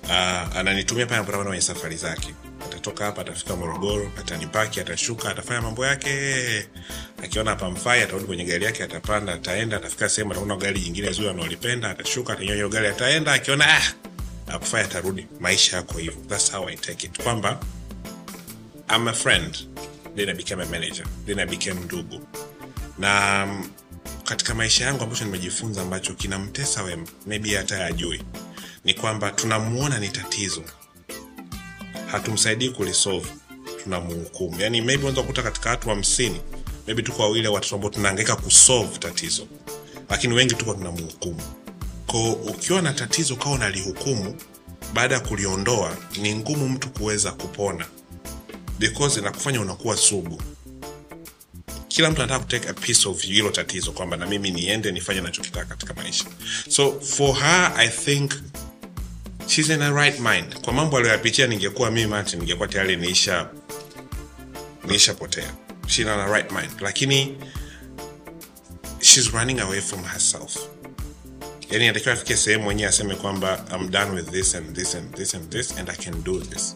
[0.03, 2.33] uh, ananitumia pale anapoenda kwenye safari zake.
[2.65, 6.09] Atatoka hapa atafika morogoro atanipaki atashuka atafanya mambo yake.
[7.23, 11.89] Akiona hapamfai atarudi kwenye gari yake atapanda ataenda atafika sehemu ataona gari jingine zuri analolipenda
[11.89, 13.33] atashuka atanyoa hiyo gari ataenda.
[13.33, 13.81] Akiona ah,
[14.47, 15.27] akufai atarudi.
[15.39, 16.13] Maisha yako hivyo.
[16.29, 17.23] Thats how i take it.
[17.23, 17.59] Kwamba
[18.95, 19.57] I'm a friend
[20.15, 22.21] then I became a manager then I became ndugu.
[22.99, 23.69] Na mm,
[24.23, 28.23] katika maisha yangu ambacho nimejifunza ambacho kinamtesa wema maybe hata ajui
[28.83, 30.63] ni kwamba tunamuona ni tatizo.
[32.07, 33.27] Hatumsaidii kulisolve
[33.83, 36.41] tunamhukumu yani maybe unaweza kukuta katika watu hamsini
[36.87, 39.47] maybe tuko wawili au watatu ambao tunaangaika kusolve tatizo
[40.09, 41.41] lakini wengi tuko tunamhukumu
[42.07, 44.35] ko ukiwa na tatizo kawa unalihukumu
[44.93, 47.85] baada ya kuliondoa ni ngumu mtu kuweza kupona.
[48.79, 50.41] Because inakufanya unakuwa sugu.
[51.87, 55.65] Kila mtu anataka kutake a piece of hilo tatizo kwamba na mimi niende nifanye nachokitaka
[55.65, 56.25] katika maisha.
[56.69, 58.31] So for her i think
[59.47, 60.61] she's in a right mind.
[60.61, 63.49] Kwa mambo aliyoyapitia ningekuwa mimi Martin, ningekuwa tayari niisha
[64.87, 65.53] niishapotea
[65.87, 66.71] she's in a right mind.
[66.81, 67.37] Lakini
[69.01, 70.57] she's running away from herself.
[71.71, 75.35] Yani anatakiwa afike sehemu mwenyewe aseme kwamba I'm done with this and this and this
[75.35, 76.75] and this and I can do this.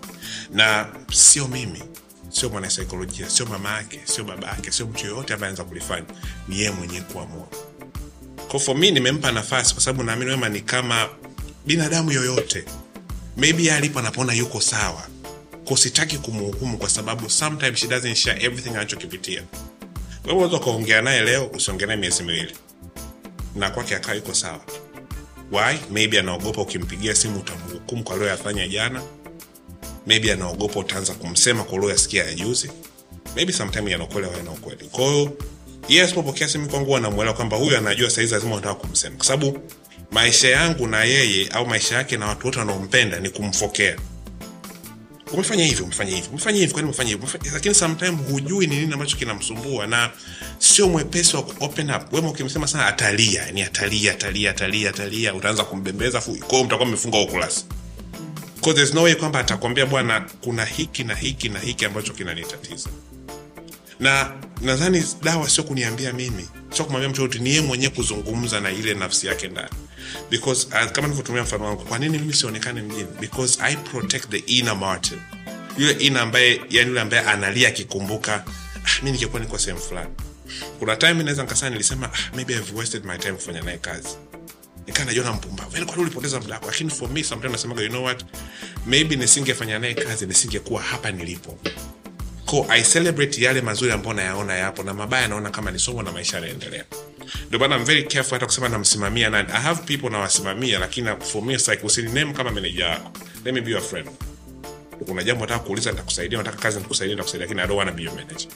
[0.54, 1.84] Na sio mimi
[2.30, 6.06] sio mwanasaikolojia sio mama yake sio baba yake sio mtu yoyote ambaye anaweza kulifanya.
[6.48, 7.48] Ni yeye mwenyewe kuamua.
[8.48, 11.10] Kwa for me nimempa nafasi kwa sababu naamini wema ni kama
[11.68, 12.64] binadamu yoyote
[13.38, 15.08] maybe alipo anapona yuko sawa.
[15.66, 19.44] Kusitaki sitaki kumhukumu kwa sababu sometimes she doesn't share everything anachokipitia.
[20.26, 22.56] Wewe ukaongea naye leo usiongee naye miezi miwili.
[23.56, 24.62] Na kwake akawa yuko sawa.
[25.52, 25.78] Why?
[25.92, 29.02] Maybe anaogopa ukimpigia simu utamhukumu kwa aliyoyafanya jana.
[30.08, 32.72] Maybe anaogopa utaanza kumsema kwa ulioyasikia ya juzi
[33.36, 34.28] maybe sometime yana ukweli.
[34.28, 35.32] Ukweli kwa
[35.90, 39.16] yeye asipopokea simu kwangu anamwelewa kwamba huyu anajua saizi lazima unataka kumsema.
[39.16, 39.60] Kwa sababu
[40.12, 43.98] maisha yangu na yeye au maisha yake na watu wote wanaompenda ni kumfokea.
[45.34, 49.18] Umefanya hivyo umefanya hivyo umefanya hivyo kwani umefanya hivyo lakini sometimes hujui ni nini ambacho
[49.18, 50.10] kinamsumbua na
[50.60, 52.14] sio mwepesi wa open up.
[52.14, 57.18] Wema ukimsema sana atalia ni atalia atalia atalia atalia utaanza kumbembeza fu kwao mtakuwa mmefunga
[57.20, 57.62] ukurasa
[58.56, 62.90] Because there's no way kwamba atakwambia bwana kuna hiki na hiki na hiki ambacho kinanitatiza.
[64.00, 64.32] Na
[64.62, 69.28] nadhani dawa sio kuniambia mimi sio kumwambia mtu ni yeye mwenyewe kuzungumza na ile nafsi
[69.28, 69.70] yake ndani
[70.30, 73.08] because uh, kama nilivyotumia mfano wangu kwa nini mimi sionekane mjini?
[73.20, 75.20] Because i protect the inner martin.
[75.78, 78.36] Yule ina ambaye yani yule ambaye analia akikumbuka
[78.86, 80.10] ah, mi ningekuwa niko sehemu fulani.
[80.80, 84.18] Kuna time naweza nkasaa nilisema ah, maybe I've wasted my time kufanya naye kazi.
[93.44, 96.86] Yale mazuri ambayo nayaona yapo na mabaya naona kama ni somo na maisha yanaendelea
[97.48, 99.50] ndio maana I'm very careful hata kusema namsimamia nani.
[99.54, 103.12] I have people nawasimamia lakini for me it's like usininame kama meneja wako.
[103.46, 104.10] Let me be your friend.
[105.06, 108.04] Kuna jambo nataka kuuliza nitakusaidia nataka kazi nitakusaidia nitakusaidia lakini i don't want to be
[108.04, 108.52] your manager.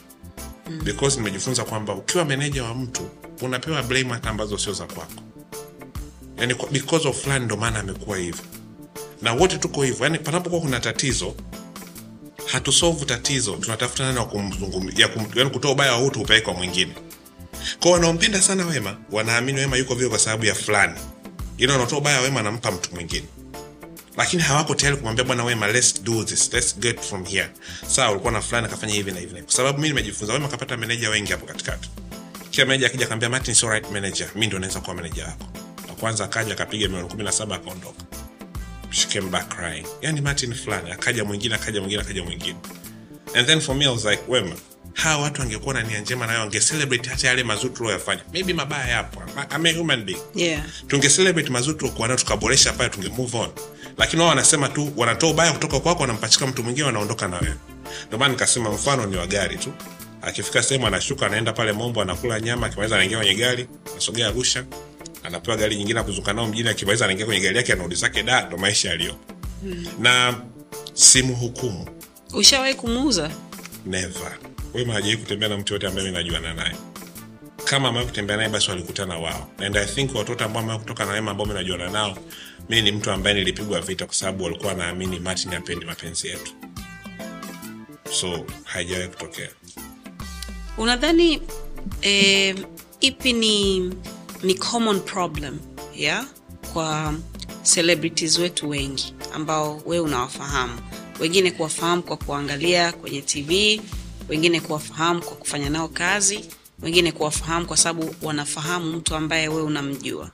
[0.84, 3.08] Because nimejifunza kwamba ukiwa meneja wa mtu
[3.42, 5.22] unapewa blame hata ambazo sio za kwako.
[6.38, 8.44] Yani because of fulani ndo maana amekuwa hivyo.
[9.22, 10.04] Na wote tuko hivyo.
[10.04, 11.34] Yani panapokuwa kuna tatizo
[12.46, 14.26] hatusolve tatizo tunatafuta nani
[15.34, 16.92] yani kutoa ubaya wa hutu upeleke kwa mwingine
[17.80, 20.94] kwa wanaompenda sana wema wanaamini wema yuko vile kwa sababu ya fulani.
[21.58, 23.26] Ila wanatoa ubaya wema anampa mtu mwingine.
[24.16, 27.48] Lakini hawako tayari kumwambia bwana wema let's do this let's get from here.
[27.86, 31.10] Sawa ulikuwa na fulani akafanya hivi na hivi kwa sababu mi nimejifunza wema akapata meneja
[31.10, 31.90] wengi hapo katikati.
[32.50, 34.28] Kila meneja akija akaambia martin so right manager.
[34.34, 35.46] Mi ndo naweza kuwa meneja wako.
[35.88, 38.02] Na kwanza akaja akapiga milioni kumi na saba akaondoka.
[38.90, 39.86] She came back crying.
[40.02, 42.56] Yani martin fulani akaja mwingine akaja mwingine akaja mwingine.
[43.34, 44.54] And then for me i was like wema
[44.94, 49.22] hawa watu wangekuwa na nia njema nayo wangecelebrate hata yale mazuri tulioyafanya maybe mabaya yapo.
[49.56, 50.18] I'm a human being.
[50.34, 50.62] Yeah.
[50.88, 53.48] Tungecelebrate mazuri tuliokuwa nayo tukaboresha pale tunge move on.
[53.98, 57.54] Lakini wao wanasema tu wanatoa ubaya kutoka kwako wanampachika mtu mwingine wanaondoka na wewe.
[58.06, 59.72] Ndio maana nikasema mfano ni wa gari tu.
[60.22, 64.64] Akifika sehemu anashuka anaenda pale mombo anakula nyama akimaliza anaingia kwenye gari anasogea arusha
[65.22, 68.58] anapewa gari nyingine akuzunguka nao mjini akimaliza anaingia kwenye gari yake anarudi zake da ndo
[68.58, 69.16] maisha yaliyo.
[70.00, 70.34] Na
[70.94, 71.88] simu hukumu
[72.34, 73.30] ushawahi kumuuza?
[73.86, 74.32] Never
[74.74, 76.76] wema hajawai kutembea na mtu yote ambaye mi najuana naye.
[77.64, 79.50] Kama amewahi kutembea naye basi walikutana wao.
[79.58, 82.18] And i think watoto ambao amewahi kutoka na wema ambao mi najuana nao
[82.68, 86.52] mi ni mtu ambaye nilipigwa vita kwa sababu walikuwa wanaamini martin apendi mapenzi yetu.
[88.12, 89.48] So haijawahi kutokea.
[90.78, 91.42] Unadhani
[92.02, 92.56] eh,
[93.00, 93.80] ipi ni
[94.42, 95.58] ni common problem
[95.96, 96.26] yeah?
[96.72, 97.14] kwa
[97.74, 100.78] celebrities wetu wengi ambao we unawafahamu?
[101.20, 103.80] Wengine kuwafahamu kwa kuangalia kwenye tv
[104.32, 106.44] wengine kuwafahamu kwa kufanya nao kazi
[106.82, 110.30] wengine kuwafahamu kwa sababu wanafahamu mtu ambaye wewe unamjua.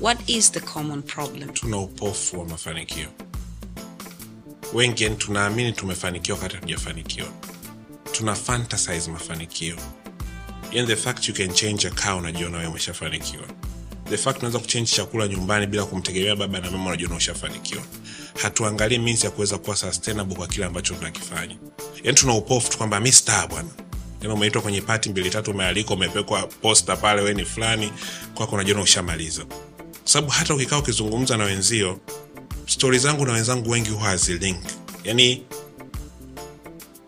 [0.00, 1.48] What is the common problem?
[1.52, 3.06] Tuna upofu wa mafanikio.
[4.74, 7.28] Wengi yani tunaamini tumefanikiwa wakati hatujafanikiwa.
[8.12, 9.76] Tuna fantasize mafanikio.
[10.72, 13.44] Yani the fact you can change a unajiona wewe umeshafanikiwa.
[14.10, 17.82] The fact unaweza kuchange chakula nyumbani bila kumtegemea baba na mama unajiona ushafanikiwa
[18.42, 21.56] hatuangalii means ya kuweza kuwa sustainable kwa kile ambacho tunakifanya.
[22.04, 23.68] Yani tuna upofu kwamba mi star bwana.
[24.20, 27.92] Yani umeitwa kwenye pati mbili tatu umealikwa umepekwa posta pale we ni fulani
[28.34, 29.44] kwako unajiona ushamaliza
[30.04, 32.00] sababu hata ukikaa ukizungumza na wenzio
[32.66, 34.56] stori zangu na wenzangu wengi huwa hazilink.
[35.04, 35.42] Yani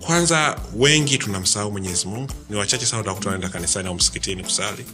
[0.07, 2.33] kwanza wengi tunamsahau mwenyezi mungu.
[2.51, 4.85] Ni wachache sana utakuta naenda kanisani au msikitini kusali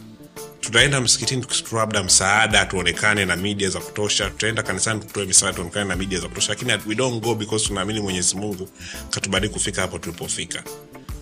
[0.63, 4.29] tutaenda msikitini tukitoa labda msaada tuonekane na media za kutosha.
[4.29, 6.49] Tutaenda kanisani tutoe misaada tuonekane na media za kutosha.
[6.49, 8.69] Lakini we don't go because tunaamini mwenyezi mungu
[9.09, 10.63] katubariki kufika hapo tulipofika.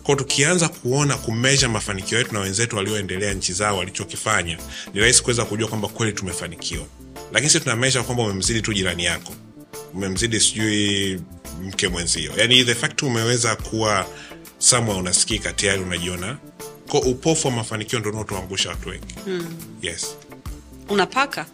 [0.04, 4.58] Kwao tukianza kuona kumesha mafanikio yetu na wenzetu walioendelea nchi zao walichokifanya
[4.94, 6.86] ni rahisi kuweza kujua kwamba kweli tumefanikiwa.
[7.32, 9.34] Lakini si tunamesha kwamba umemzidi tu jirani yako.
[9.94, 11.22] Umemzidi sijui
[11.64, 12.32] mke mwenzio.
[12.38, 14.06] Yani the fact umeweza kuwa
[14.58, 16.38] samwa unasikika tayari unajiona
[16.92, 19.56] ko upofu wa mafanikio ndo unaotuangusha watu wengi mm.
[19.82, 20.16] yes
[20.90, 21.46] unapaka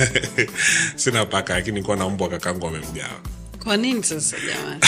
[0.96, 3.20] sina paka lakini kuwa na mbwa kakangu amemgawa
[3.64, 4.80] kwa nini sasa jamani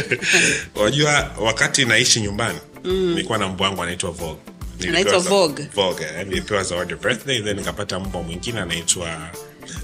[0.80, 3.10] unajua wakati naishi nyumbani mm.
[3.10, 4.36] nilikuwa na mbwa wangu anaitwa Vogue.
[4.78, 5.68] Nilipewa Anaitwa Vogue?
[5.74, 9.30] Vogue, eh, nilipewa zawadi ya birthday then nikapata mbwa mwingine anaitwa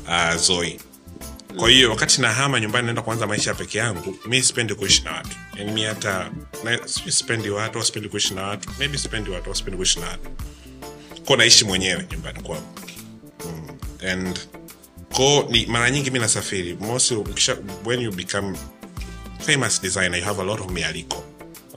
[0.08, 0.80] uh, Zoe
[1.57, 5.36] kwa hiyo wakati nahama nyumbani naenda kuanza maisha peke yangu mi sipendi kuishi na watu.
[5.59, 6.30] Yani mi hata
[7.07, 8.68] sipendi watu au kuishi na watu.
[8.78, 10.30] Maybe sipendi watu au kuishi na watu.
[11.24, 12.66] Ko naishi mwenyewe nyumbani kwangu.
[13.44, 14.09] Mm.
[14.09, 14.40] and
[15.12, 16.74] ko ni mara nyingi mi nasafiri.
[16.74, 17.16] Mostly
[17.84, 18.57] when you become
[19.38, 21.24] famous designer you have a lot of mialiko.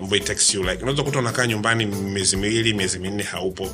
[0.01, 3.69] Ambayo takes you like unaweza kuta unakaa nyumbani miezi miwili miezi minne haupo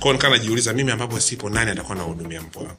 [0.00, 2.76] kwao nikaa najiuliza mimi ambapo sipo nani atakuwa nahudumia mbwa wangu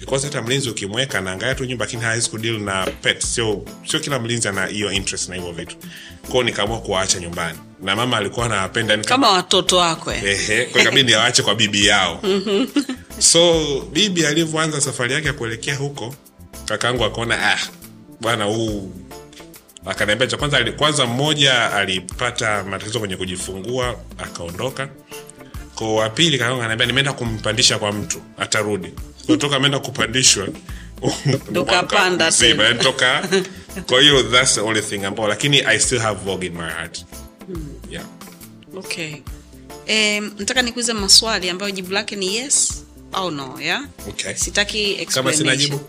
[0.00, 3.22] because hata mlinzi ukimweka naangalia tu nyumba lakini hawezi kudili na pet.
[3.24, 5.76] Sio sio kila mlinzi ana hiyo interest na hivyo vitu.
[6.30, 7.58] Kwao nikaamua kuwaacha nyumbani.
[7.82, 9.08] Na mama alikuwa anawapenda nika...
[9.08, 10.24] kama watoto wako eh.
[10.24, 12.22] Ehe, kwa ikabidi awache kwa bibi yao.
[13.18, 16.14] So bibi alivyoanza safari yake ya kuelekea huko
[16.64, 17.58] kakaangu akaona ah
[18.20, 18.92] bwana huu.
[19.86, 24.88] Akaniambia cha kwanza kwanza mmoja alipata matatizo kwenye kujifungua akaondoka
[25.76, 28.92] ko wa pili ananiambia nimeenda kumpandisha kwa mtu atarudi.
[29.26, 30.48] Kutoka ameenda kupandishwa
[32.38, 32.74] tena.
[32.84, 33.28] toka
[33.88, 37.04] kwa hiyo that's the only thing ambao lakini i still have vogue in my heart.
[37.90, 38.04] Yeah.
[38.76, 39.14] Okay.
[39.86, 43.84] Eh, nataka nikuuze maswali ambayo jibu lake ni yes au no yeah?
[44.08, 44.34] okay.
[44.34, 45.80] Sitaki kama sina jibu?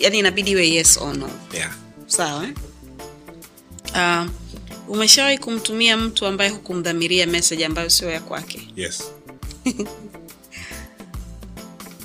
[0.00, 1.30] Yani inabidi iwe yes or no.
[1.54, 1.70] Yeah.
[2.06, 2.52] Sawa eh?
[3.94, 4.26] uh,
[4.88, 8.68] umeshawahi kumtumia mtu ambaye hukumdhamiria message ambayo sio ya kwake?
[8.76, 9.02] Yes.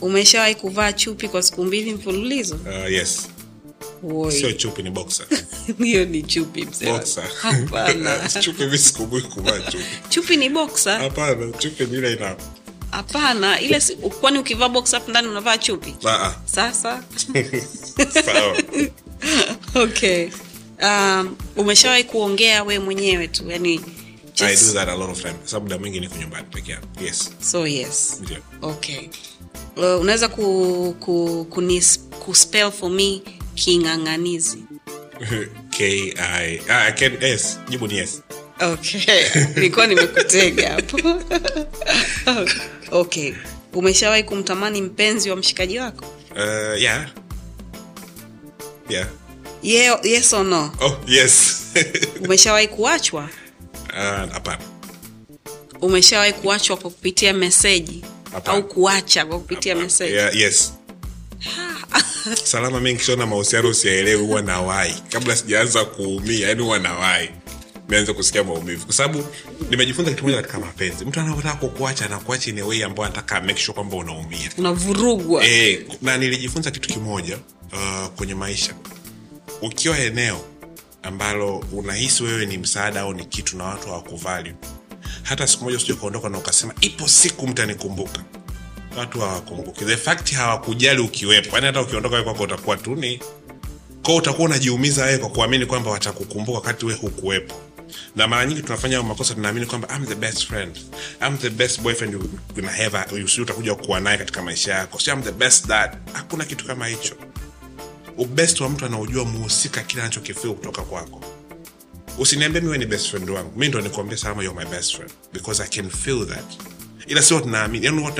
[0.01, 2.55] Umeshawahi kuvaa chupi kwa siku mbili mfululizo?
[2.55, 3.27] Uh, yes.
[4.29, 5.25] Sio chupi ni boxer.
[5.83, 6.85] Hiyo ni chupi mzee.
[6.85, 7.23] Boxer.
[7.41, 8.29] Hapana.
[8.41, 9.83] Chupi mi sikubui kuvaa chupi.
[10.09, 10.99] Chupi ni boxer?
[10.99, 12.35] Hapana chupi ni ile ina
[12.91, 15.95] hapana ile si- kwani ukivaa boxer hapo ndani unavaa chupi?
[16.45, 17.03] Sasa?
[18.25, 18.57] Sawa.
[19.75, 20.29] Okay
[20.81, 23.81] um, umeshawahi kuongea we mwenyewe tu yani
[24.39, 25.35] i do that a lot of time.
[25.45, 26.87] Sababu muda mwingi niko nyumbani peke yangu.
[27.03, 27.29] Yes.
[27.39, 28.17] So yes.
[28.21, 28.37] Ndio.
[28.61, 29.09] Okay.
[29.77, 33.21] Uh, unaweza ku, ku, kunis, kuspell for me
[33.55, 34.63] king'ang'anizi.
[35.69, 37.59] K i ah, I can yes.
[37.69, 38.21] Jibu ni yes.
[38.59, 39.23] Okay.
[39.55, 41.21] Nilikuwa nimekutega hapo.
[42.91, 43.33] Okay.
[43.73, 46.05] Umeshawahi kumtamani mpenzi wa mshikaji wako?
[46.31, 47.07] Uh, yeah.
[48.89, 49.07] Yeah
[49.61, 50.71] yeah, yes or no?
[50.81, 51.73] Oh yes.
[52.23, 53.29] Umeshawahi kuachwa?
[54.33, 54.57] Hapana.
[55.79, 58.03] Uh, umeshawahi kuachwa kwa kupitia meseji?
[58.45, 60.13] Au kuacha kwa kupitia meseji?
[60.13, 60.73] Yeah, yes.
[62.43, 67.29] Salama mi nkishaona mahusiano usiaelewi huwa nawai kabla sijaanza kuumia yani huwa nawai
[67.89, 68.85] nianze kusikia maumivu.
[68.85, 69.23] Kwa sababu
[69.69, 71.05] nimejifunza kitu moja katika mapenzi.
[71.05, 74.49] Mtu anapotaka kukuacha anakuacha in a way ambayo anataka make sure kwamba unaumia.
[74.57, 75.45] Unavurugwa.
[75.45, 77.37] E, na nilijifunza kitu kimoja
[77.73, 78.73] uh, kwenye maisha
[79.61, 80.45] ukiwa eneo
[81.03, 84.53] ambalo unahisi wewe ni msaada au ni kitu na watu hawakuvali
[85.23, 88.23] hata siku moja usije ukaondoka na ukasema ipo siku mtanikumbuka.
[88.97, 89.85] Watu hawakumbuki.
[89.85, 91.55] The fact hawakujali ukiwepo.
[91.55, 93.19] Yani hata ukiondoka wewe kwako utakuwa tu ni
[94.03, 97.55] kwao utakuwa unajiumiza wewe kwa kuamini kwamba watakukumbuka wakati wewe hukuwepo.
[98.15, 100.79] Na mara nyingi tunafanya makosa tunaamini kwamba I'm the best friend.
[101.27, 102.19] I'm the best boyfriend you
[102.57, 102.63] you,
[103.11, 104.99] you, you see utakuja kuwa naye katika maisha yako.
[105.07, 105.97] I'm the best dad.
[106.13, 107.15] Hakuna kitu kama hicho
[108.17, 111.21] ubest wa mtu anaojua muhusika kile anachokifeel kutoka kwako.
[112.17, 113.59] Usiniambie miwe ni best friend wangu.
[113.59, 115.11] Mi ndo nikuambia salama you're my best friend.
[115.33, 116.53] Because i can feel that.
[117.07, 117.85] Ila sio tunaamini.
[117.85, 118.11] Yani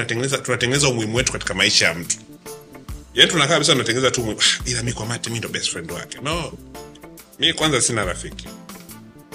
[0.44, 2.18] tunatengeneza umuhimu wetu katika maisha ya mtu.
[3.14, 6.18] Yani tunakaa kabisa tunatengeneza tu "Ah, ila mi kwa mate mi ndo best friend wake.
[6.24, 6.54] No.
[7.40, 8.48] Mi kwanza sina rafiki.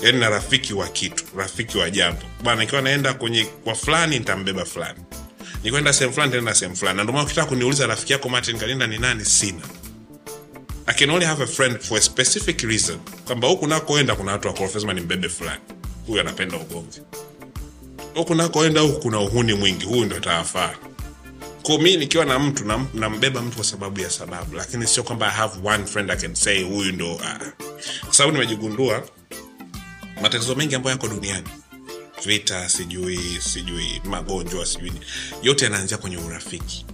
[0.02, 2.22] Yani na rafiki wa kitu rafiki wa jambo.
[2.44, 4.98] Bana ikiwa naenda kwenye kwa fulani nitambeba fulani.
[5.64, 6.96] Nikwenda sehemu fulani nitaenda sehemu fulani.
[6.96, 9.61] Na ndomana ukitaka kuniuliza rafiki yako martin kalinda ni nani sina
[10.89, 12.99] I can only have a friend for a specific reason.
[13.24, 15.61] Kwamba huku nakoenda kuna watu wakorofesma ni mbebe fulani.
[16.07, 17.01] Huyu anapenda ugomvi.
[18.14, 19.84] Huku nakoenda huku kuna uhuni mwingi.
[19.87, 20.74] Huyu ndo tawafaa
[21.62, 24.57] Kwa mi nikiwa na mtu nam- nambeba mtu kwa sababu ya sababu.
[24.57, 27.20] Lakini sio kwamba i have one friend i can say huyu ndo uh,
[28.05, 29.09] kwa sababu nimejigundua
[30.22, 31.49] matatizo mengi ambayo yako duniani.
[32.26, 34.93] Vita sijui sijui magonjwa sijui.
[35.43, 36.87] Yote yanaanzia kwenye urafiki.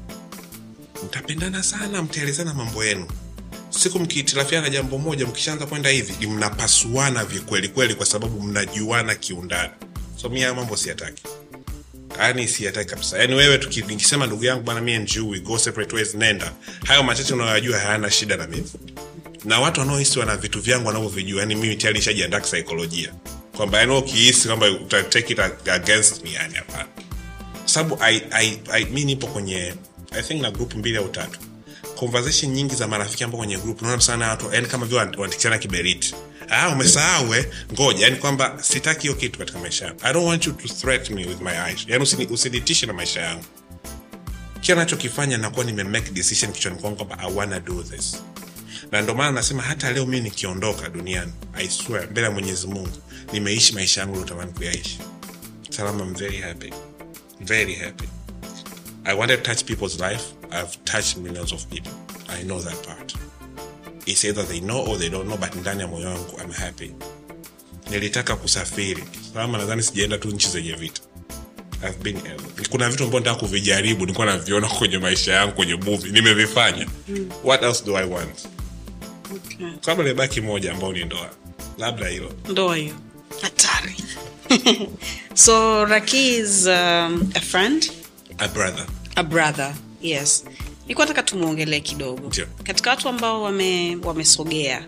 [1.04, 3.06] Mtapendana sana mtaelezana mambo yenu
[3.78, 9.70] siku mkihitilafiana jambo moja mkishaanza kwenda hivi mnapasuana vikweli kweli kwa sababu mnajuana kiundani.
[10.22, 11.22] So mi haya mambo siyataki.
[12.18, 13.18] Yani siyataki kabisa.
[13.18, 16.52] Yani wewe tuki- ndugu yangu bana mi njui, go separate ways nenda.
[16.84, 18.70] Hayo machache unayoyajua hayana shida na mimi.
[19.44, 23.12] Na watu wanaohisi wana vitu vyangu wanavyovijua yani mimi tayari nishajiandaa kisaikolojia.
[23.56, 26.88] Kwamba yani ukihisi kwamba uta take it against me yani hapana.
[27.64, 27.98] Sababu
[28.90, 29.74] mi nipo kwenye
[30.10, 31.38] i think na grupu mbili au tatu
[31.96, 33.82] conversation nyingi za marafiki ambao kwenye group.
[33.82, 36.14] Naona sana watu yani kama vile wan- wanatikishana kiberiti.
[36.48, 37.46] Ah umesahau eh?
[37.72, 40.00] Ngoja yani kwamba sitaki hiyo kitu katika maisha yangu.
[40.02, 41.84] I don't want you to threaten me with my eyes.
[41.88, 43.44] Yani usini- usinitishe na maisha yangu.
[44.60, 48.16] Kile anachokifanya nakuwa nime make decision kichwani kwangu kwamba i wanna do this.
[48.92, 52.88] Na ndio maana nasema hata leo mimi nikiondoka duniani i swear mbele ya mwenyezi mungu
[53.32, 54.98] nimeishi maisha yangu uliotamani kuyaishi.
[55.70, 56.72] Salama I'm very happy.
[57.40, 58.08] Very happy.
[59.04, 60.24] I wanted to touch people's life.
[60.52, 61.92] I've touched millions of people.
[62.28, 63.14] I know that part.
[64.06, 66.92] It's either they know or they don't know, but ndani ya moyo wangu I'm happy.
[67.90, 69.04] Nilitaka kusafiri.
[69.32, 71.02] Salama nadhani sijaenda tu nchi zenye vita.
[71.88, 72.20] I've been
[72.70, 76.86] kuna vitu ambavyo nataka kuvijaribu nilikuwa naviona kwenye maisha yangu kwenye movie nimevifanya.
[77.44, 78.48] What else do I want?
[79.36, 79.66] okay.
[79.84, 81.30] Kama libaki moja ambao ni ndoa.
[81.78, 82.32] Labda hilo.
[82.48, 82.94] ndoa hiyo
[83.42, 83.96] hatari
[85.34, 87.90] so raki is um, a friend
[88.38, 88.86] A brother.
[89.16, 90.44] a brother yes.
[90.82, 92.28] Nilikuwa nataka tumwongelee kidogo.
[92.28, 92.46] Tio.
[92.64, 94.86] katika watu ambao wame- wamesogea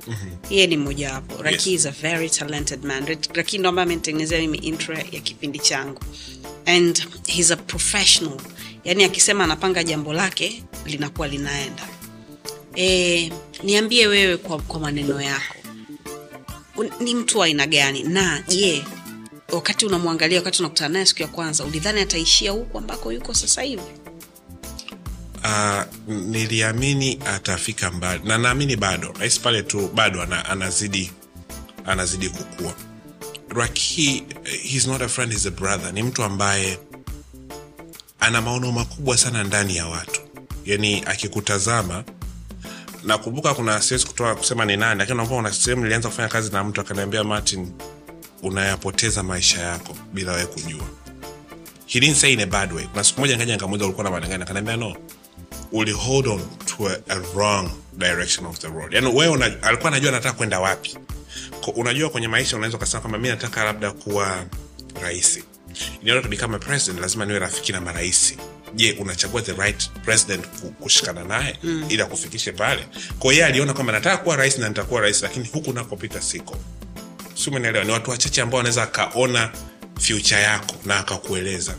[0.51, 3.17] yeye ni mmojawapo raki is a very talented man.
[3.35, 6.01] Raki ndo ambaye amenitengenezea mimi intro ya kipindi changu.
[6.67, 8.41] And he's a professional.
[8.85, 11.89] Yaani akisema anapanga jambo lake linakuwa linaenda.
[12.77, 15.55] E, niambie wewe kwa, kwa maneno yako.
[17.01, 18.03] Ni mtu wa aina gani?
[18.03, 18.85] Na je
[19.53, 23.83] wakati unamwangalia wakati unakutana naye siku ya kwanza ulidhani ataishia huku ambako yuko sasa hivi
[25.45, 28.20] uh, niliamini atafika mbali.
[28.24, 31.12] Na naamini bado nahisi pale tu bado ana, anazidi
[31.86, 32.74] anazidi kukua.
[33.49, 34.26] Raki
[34.62, 35.92] he's not a friend a brother.
[35.92, 36.78] Ni mtu ambaye
[38.20, 40.20] ana maono makubwa sana ndani ya watu.
[40.64, 42.05] Yani akikutazama
[43.05, 46.80] nakumbuka kuna siwezi kutoa kusema ni nani lakini kuna sehemu nilianza kufanya kazi na mtu
[46.80, 47.72] akaniambia martin
[48.42, 50.84] unayapoteza maisha yako bila wewe kujua.
[51.86, 52.32] He didn't say
[52.92, 54.97] kuna siku moja nikaja nikamuuliza ulikuwa na maana akaniambia no
[55.75, 58.93] uli hold on to a, a wrong direction of the road.
[58.95, 60.97] Yani wewe una, alikuwa anajua anataka kwenda wapi.
[61.61, 64.45] Ko, unajua kwenye maisha unaweza ukasema kwamba mi nataka labda kuwa
[65.03, 65.45] rahisi
[66.03, 68.37] in order to become a president lazima niwe rafiki na marahisi
[68.75, 70.47] je unachagua the right president
[70.81, 71.59] kushikana naye?
[71.62, 71.85] Mm.
[71.89, 72.87] ili akufikishe pale.
[73.18, 76.57] Kwao yeye aliona kwamba nataka kuwa rais na nitakuwa rais lakini huku nakopita siko.
[77.35, 77.85] Si umenielewa?
[77.85, 79.51] Ni watu wachache ambao wanaweza akaona
[80.01, 81.75] future yako na akakueleza.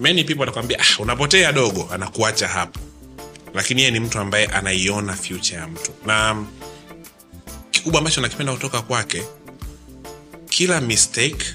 [0.00, 2.80] Many people atakwambia ah, unapotea dogo anakuacha hapo
[3.58, 5.92] lakini yeye ni mtu ambaye anaiona future ya mtu.
[6.06, 6.44] Na
[7.70, 9.22] kikubwa ambacho nakipenda kutoka kwake
[10.48, 11.46] kila mistake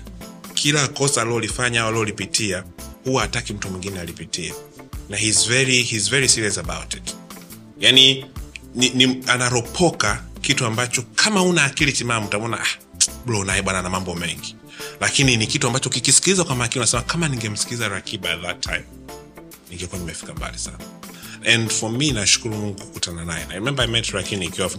[0.53, 2.63] kila kosa alilolifanya au alilolipitia
[3.05, 4.53] huwa hataki mtu mwingine alipitie.
[5.09, 7.15] Na he's very, he's very serious about it.
[7.79, 8.25] Yani
[8.75, 12.67] ni, ni, anaropoka kitu ambacho kama una akili timamu utamwona ah,
[13.25, 14.55] bro naye bwana na mambo mengi.
[15.01, 18.83] Lakini ni kitu ambacho kikisikiliza kwa makini unasema kama ningemsikiliza rakiba at that time
[19.69, 20.77] ningekuwa nimefika mbali sana
[21.45, 23.45] and for me nashukuru mungu kukutana naye.
[23.49, 24.69] I remember i met rakini ikiwa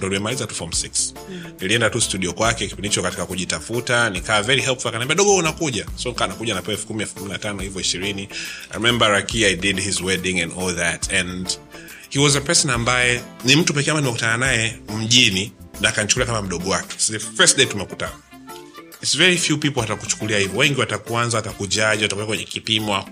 [0.46, 1.14] tu form 6
[1.60, 5.86] nilienda tu studio kwake kipindi hicho katika kujitafuta nikaa very helpful akaniambia dogo unakuja.
[5.96, 8.28] So kaa nakuja napewa elfu kumi elfu kumi na tano hivyo ishirini.
[8.70, 11.12] I raki i did his wedding and all that.
[11.12, 11.58] And
[12.10, 16.42] he was a person ambaye ni mtu pekee ama nimekutana naye mjini na akanichukulia kama
[16.42, 16.94] mdogo wake.
[16.98, 18.12] So the first day tumekutana
[19.04, 20.58] It's very few people watakuchukulia hivyo.
[20.58, 23.04] Wengi watakuanza watakujaji watakuwa kwenye kipimo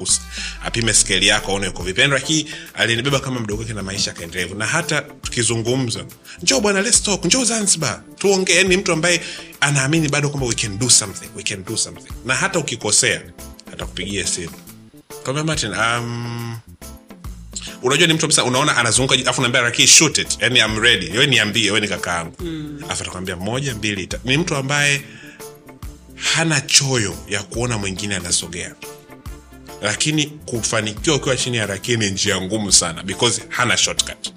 [0.64, 2.02] apime skeli yako aone uko vipi.
[2.02, 6.04] Raki alinibeba kama mdogo wake na maisha akaendelea hivyo na hata tukizungumza
[6.42, 7.24] njoo bwana let's talk.
[7.24, 8.02] Njoo zanzibar.
[8.18, 8.54] Tuongee.
[8.56, 9.20] Yani ni mtu ambaye
[9.60, 11.28] anaamini bado kwamba we can do something.
[11.36, 12.12] We can do something.
[12.24, 13.22] Na hata ukikosea
[13.72, 14.52] atakupigia simu.
[15.24, 16.58] Kwambia martin um,
[17.82, 20.38] unajua ni mtu kabisa unaona anazunguka afu naambia raki shoot it.
[20.40, 21.10] Yani I'm ready.
[21.10, 22.34] Wewe niambie wewe ni kakaangu.
[22.40, 22.80] Mm.
[22.88, 25.02] afu atakwambia moja mbili tatu ni mtu ambaye
[26.22, 28.74] hana choyo ya kuona mwingine anasogea.
[29.82, 34.32] Lakini kufanikiwa ukiwa chini ya rakii ni njia ngumu sana because hana shortcut.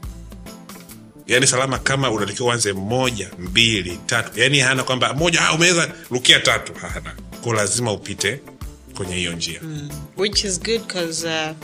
[1.28, 4.40] Yaani salama kama unatakiwa uanze moja mbili tatu.
[4.40, 6.74] Yaani hana kwamba moja ha, umeweza rukia tatu.
[6.74, 7.16] Hana.
[7.44, 8.40] Ko lazima upite
[8.98, 9.60] kwenye hiyo njia.
[9.64, 9.90] Mm.
[10.18, 11.56] which is good cause uh,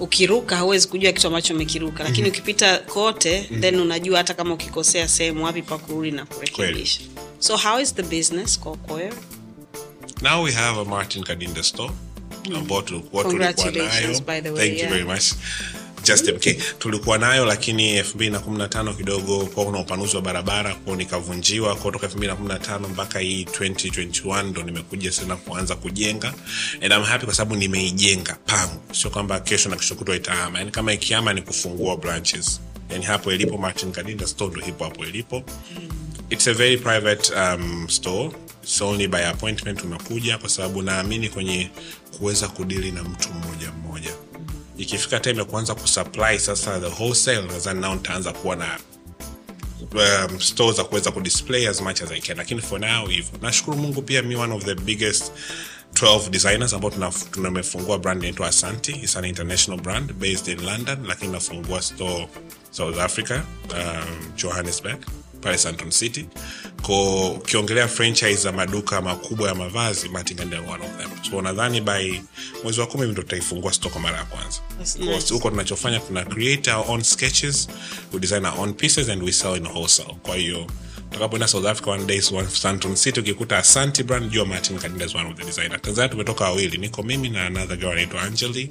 [0.00, 2.04] ukiruka hauwezi kujua kitu ambacho umekiruka.
[2.04, 2.42] Lakini mm-hmm.
[2.42, 3.60] ukipita kote mm-hmm.
[3.60, 7.00] then unajua hata kama ukikosea sehemu wapi pa kurudi na kurekebisha.
[7.38, 9.12] So how is the business kokoyo
[10.22, 11.92] now we have a martin kadinda store
[12.56, 14.20] ambao tulikuwa tulikuwa nayo.
[14.20, 14.82] by the way, thank yeah.
[14.82, 15.32] you very much.
[16.04, 22.06] Just MK tulikuwa nayo lakini 2015 kidogo kuna upanuzi wa barabara kwao nikavunjiwa kwa toka
[22.06, 26.34] 2015 mpaka hii 2021 ndo nimekuja sana kuanza kujenga.
[26.82, 28.80] And I'm happy kwa sababu nimeijenga pangu.
[28.92, 30.58] Sio kwamba kesho na kesho kutwa itaama.
[30.58, 32.60] Yani kama ikiama ni kufungua branches.
[32.90, 35.42] Yani hapo ilipo martin kadinda store ndo hipo hapo ilipo
[36.30, 38.30] it's a very private um, store.
[38.62, 41.70] It's only by appointment unakuja kwa sababu naamini kwenye
[42.18, 44.10] kuweza kudili na mtu mmoja mmoja.
[44.76, 48.78] Ikifika time ya kuanza kusupply sasa the wholesale nadhani nao nitaanza kuwa na
[49.92, 52.36] um, store za kuweza kudisplay as much as i can.
[52.36, 53.38] Lakini for now hivyo.
[53.42, 55.32] Nashukuru mungu pia mi one of the biggest
[55.94, 56.90] 12 designers ambao
[57.30, 62.28] tunamefungua brand inaitwa asanti is an international brand based in london lakini nafungua store
[62.70, 64.98] south africa um, johannesburg
[65.40, 66.26] pale Sandton city.
[66.82, 71.10] Ko ukiongelea franchise za maduka makubwa ya mavazi matingania one of them.
[71.30, 72.20] So nadhani by
[72.62, 74.58] mwezi wa kumi ndo tutaifungua store kwa mara ya kwanza.
[74.98, 75.34] Nice.
[75.34, 77.68] huko tunachofanya tuna create our own sketches
[78.12, 80.16] we design our own pieces and we sell in wholesale.
[80.22, 80.66] Kwa hiyo
[81.10, 85.14] utakapoenda south africa one day one santon city ukikuta asanti brand jua martin kadinda is
[85.14, 88.70] one of the designer tanzania tumetoka wawili niko mimi na another girl anaitwa angeli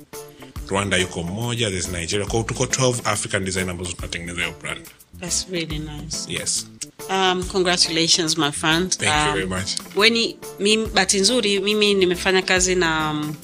[0.67, 2.25] rwanda yuko mmoja there's nigeria.
[2.25, 4.81] Kwao tuko 12 african design ambazo tunatengeneza hiyo brand.
[5.19, 6.17] That's really nice.
[6.33, 6.67] Yes.
[7.09, 8.97] Um, congratulations my friend.
[8.97, 9.69] Thank you very much.
[9.95, 13.35] weni mimi bahati nzuri mimi nimefanya kazi na, um,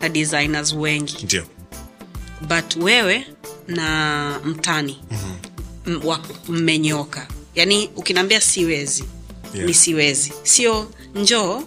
[0.00, 1.16] na designers wengi.
[1.24, 1.44] Ndio.
[2.40, 3.26] But wewe
[3.68, 6.06] na mtani mm-hmm.
[6.06, 7.28] wako mmenyoka.
[7.54, 9.04] Yaani ukiniambia siwezi
[9.54, 9.66] Yeah.
[9.66, 10.32] ni siwezi.
[10.42, 11.62] Sio njoo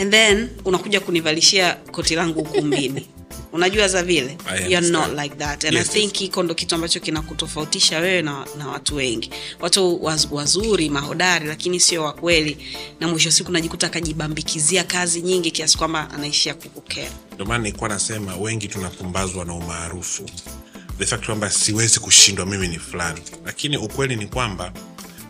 [0.00, 3.06] and then unakuja kunivalishia koti langu ukumbini
[3.58, 4.36] unajua za vile
[4.68, 5.64] You're not like that.
[5.64, 9.30] And Yes, i think hiko ndo kitu ambacho kinakutofautisha wewe na, na watu wengi.
[9.60, 12.58] Watu waz, wazuri mahodari lakini sio wakweli
[13.00, 17.10] na mwisho siku najikuta akajibambikizia kazi nyingi kiasi kwamba anaishia kukukera.
[17.34, 20.24] Ndio maana nilikuwa nasema wengi tunapumbazwa na umaarufu.
[20.98, 23.20] The fact kwamba siwezi kushindwa mimi ni fulani.
[23.44, 24.72] Lakini ukweli ni kwamba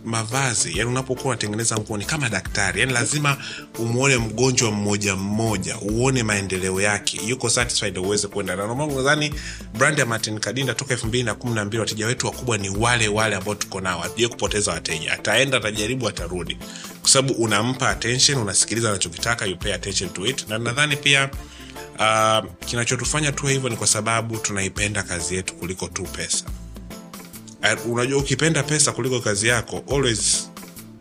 [0.04, 0.78] mavazi.
[0.78, 2.80] Yani unapokuwa unatengeneza nguo ni kama daktari.
[2.80, 3.36] Yani lazima
[3.78, 7.20] umwone mgonjwa mmoja mmoja uone maendeleo yake.
[7.26, 9.34] Yuko satisfied uweze kwenda na nomangu nadhani
[9.78, 12.68] brand ya martin kadinda toka elfu mbili na kumi na mbili wateja wetu wakubwa ni
[12.68, 14.00] wale wale ambao tuko nao.
[14.00, 15.12] Hatujai kupoteza wateja.
[15.12, 16.58] Ataenda atajaribu atarudi.
[17.00, 20.48] Kwa sababu unampa attention unasikiliza anachokitaka you pay attention to it.
[20.48, 21.30] Na nadhani pia
[21.98, 26.44] uh, kinachotufanya tuwe hivyo ni kwa sababu tunaipenda kazi yetu kuliko tu pesa
[27.86, 30.50] unajua ukipenda pesa kuliko kazi yako always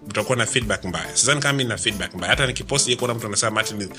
[0.10, 1.06] utakuwa na feedback mbaya.
[1.18, 2.30] Sidhani kama mi na feedback mbaya.
[2.32, 3.90] Hata nikiposti kuona mtu anasema martin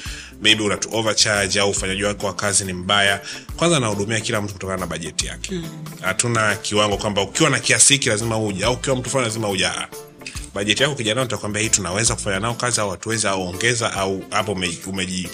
[0.42, 3.20] maybe unatu overcharge au ufanyaji wako wa kazi ni mbaya.
[3.56, 5.60] Kwanza nahudumia kila mtu kutokana na bajeti yake.
[6.00, 9.66] Hatuna kiwango kwamba ukiwa na kiasi hiki lazima uja au ukiwa mtu fulani lazima uje
[9.66, 9.88] Ah.
[10.54, 14.52] bajeti yako kijana nitakwambia hii tunaweza kufanya nao kazi au hatuwezi au ongeza au hapo
[14.86, 15.28] umeji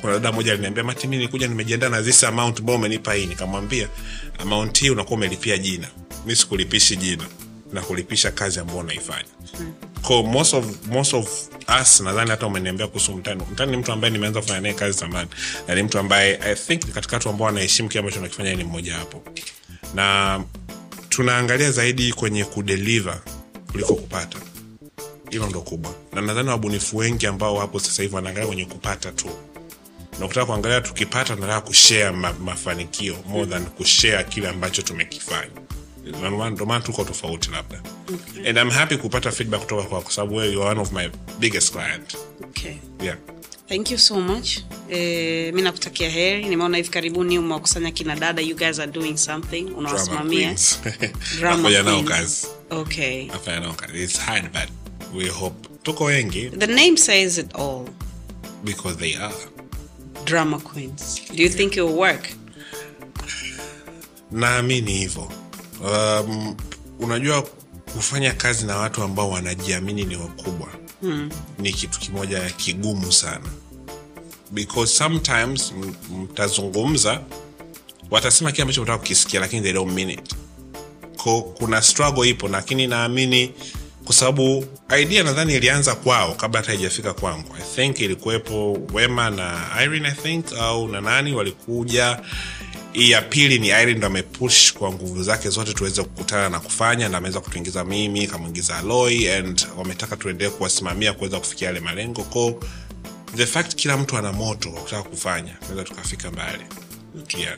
[0.00, 3.26] kuna dada moja aliniambia mati mi nikuja nimejiandaa na this amount mbao umenipa hii.
[3.26, 3.88] Nikamwambia
[4.38, 5.88] amount hii unakuwa umelipia jina
[6.28, 7.24] mi sikulipishi jina
[7.72, 9.24] na kulipisha kazi ambayo unaifanya
[10.02, 11.48] ko most of, most of
[11.82, 13.42] us nadhani hata umeniambia kuhusu mtani.
[13.52, 15.28] Mtani ni mtu ambaye nimeanza kufanya naye kazi zamani
[15.68, 18.94] na ni mtu ambaye i think katika watu ambao anaheshimu kile ambacho nakifanya ni mmoja
[18.94, 19.22] hapo
[19.94, 20.40] na
[21.08, 23.20] tunaangalia zaidi kwenye kudeliver
[23.72, 24.38] kuliko kupata.
[25.30, 25.94] Hilo ndo kubwa.
[26.12, 29.30] Na na nadhani wabunifu wengi ambao wapo sasa hivi wanaangalia kwenye kupata tu.
[30.20, 35.50] Nakutaka kuangalia tukipata nataka kushare ma, mafanikio more than kushare kile ambacho tumekifanya
[36.12, 37.80] Maana tuko tofauti labda.
[38.48, 41.08] And I'm happy kupata feedback kutoka kwako kwa sababu wewe you are one of my
[41.38, 42.16] biggest client.
[42.44, 42.76] Okay.
[43.02, 43.16] yeah.
[43.68, 44.58] Thank you so much.
[44.90, 46.48] Eh, mi nakutakia heri.
[46.48, 48.42] Nimeona hivi karibuni umewakusanya kina dada.
[48.42, 49.62] You guys are doing something.
[49.76, 50.46] Unawasimamia.
[50.48, 50.80] Queens.
[51.38, 52.46] Drama Nafanya nao kazi.
[52.70, 53.26] Okay.
[53.60, 54.02] Nao kazi.
[54.02, 54.68] It's hard but
[55.14, 55.68] we hope.
[55.82, 56.48] Tuko wengi.
[56.50, 57.88] The name says it all.
[58.64, 59.34] Because they are.
[60.24, 61.20] Drama queens.
[61.34, 62.28] Do you think it will work?
[64.30, 65.32] Naamini hivyo
[65.84, 66.56] um,
[67.00, 67.42] unajua
[67.94, 70.68] kufanya kazi na watu ambao wanajiamini ni wakubwa.
[71.00, 71.30] Hmm.
[71.58, 73.46] ni kitu kimoja kigumu sana.
[74.50, 75.74] Because sometimes
[76.22, 77.20] mtazungumza
[78.10, 80.34] watasema kile ambacho mtaka kukisikia lakini they don't mean it.
[81.16, 83.50] Ko kuna struggle ipo lakini naamini
[84.04, 84.64] kwa sababu
[85.00, 87.54] idea nadhani ilianza kwao kabla hata haijafika kwangu.
[87.58, 92.20] I think ilikuwepo wema na irene i think au na nani walikuja
[92.98, 97.08] hii ya pili ni irene ndo amepush kwa nguvu zake zote tuweze kukutana na kufanya
[97.08, 102.22] na ameweza kutuingiza mimi kamwingiza aloy and wametaka tuendelee kuwasimamia kuweza kufikia yale malengo.
[102.24, 102.60] Ko
[103.36, 106.62] the fact kila mtu ana moto wa kutaka kufanya tunaweza tukafika mbali.
[107.38, 107.56] Yeah.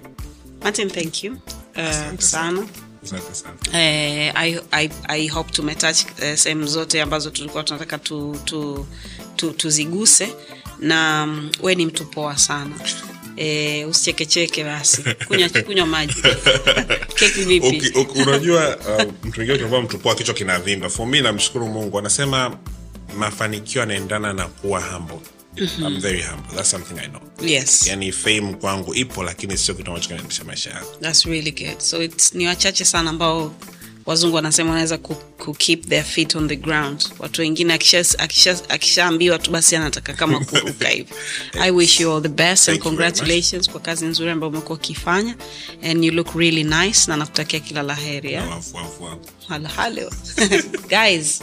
[0.62, 1.32] martin thank you.
[1.76, 2.66] Uh, sana.
[3.72, 8.86] eh, I, I, I hope tumetouch eh, sehemu zote ambazo tulikuwa tunataka tu, tu,
[9.36, 10.32] tu, tuziguse.
[10.78, 12.74] Na mm, we ni mtu poa sana
[13.40, 16.14] eh, usichekecheke basi kunywa kunywa maji
[17.18, 21.66] keki vipi Okay, okay, unajua uh, mtu mwingine tunakuwa mtupoa kichwa kinavimba for me namshukuru
[21.68, 22.56] mungu anasema
[23.16, 25.18] mafanikio yanaendana na kuwa humble
[25.56, 26.54] I'm very humble.
[26.56, 27.20] That's something I know.
[27.42, 30.88] yes Yani fame kwangu ipo lakini sio kitu ambacho kinaendesha maisha yangu.
[31.00, 31.78] That's really good.
[31.78, 33.54] So it's ni wachache sana ambao
[34.10, 37.04] wazungu wanasema wanaweza ku, ku keep their feet on the ground.
[37.18, 41.14] Watu wengine akishaambiwa akisha, akishaambiwa tu basi anataka kama kuruka hivo
[41.60, 45.36] I wish you all the best and Thank congratulations kwa kazi nzuri ambayo umekuwa ukifanya.
[45.82, 48.38] And you look really nice na nakutakia kila la heri.
[50.88, 51.42] Guys,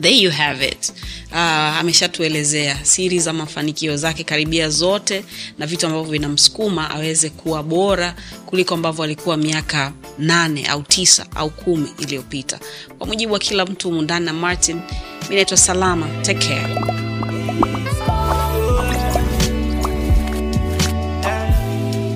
[0.00, 0.92] there you have it.
[1.32, 1.38] Uh,
[1.78, 5.24] ameshatuelezea siri za mafanikio zake karibia zote
[5.58, 8.14] na vitu ambavyo vinamsukuma aweze kuwa bora
[8.46, 12.58] kuliko ambavyo alikuwa miaka nane au tisa au kumi iliyopita.
[12.98, 14.80] Kwa mujibu wa kila mtu mundani na martin
[15.28, 16.08] mi naitwa salama.
[16.22, 16.74] Take care.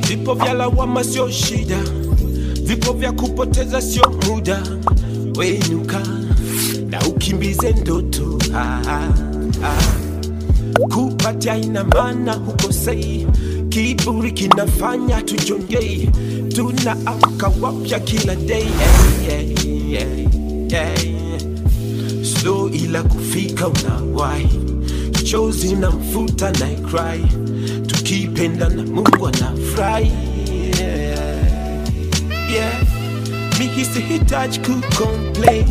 [0.08, 1.78] Vipo vya lawama sio shida,
[2.62, 4.62] vipo vya kupoteza sio muda.
[5.36, 6.02] Wenuka
[6.92, 9.08] na ukimbize ndoto ah, ah,
[9.64, 9.82] ah.
[10.94, 13.26] Kupatia ina maana hukosei,
[13.68, 16.10] kiburi kinafanya tujongei,
[16.54, 18.64] tunaamka wapya kila day
[19.26, 19.54] hey, hey,
[19.98, 20.26] hey,
[20.68, 21.14] hey.
[22.24, 24.60] Slow ila kufika unawahi,
[25.24, 27.24] chozi na mfuta na cry,
[27.86, 30.12] tukipenda na Mungu anafurahi
[30.80, 31.38] yeah.
[32.54, 32.82] yeah.
[33.58, 35.66] Mihisi hitaji kucomplain,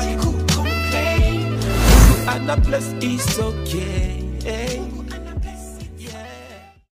[0.00, 4.79] sihitaji kucomplain, Mungu ana bless is okay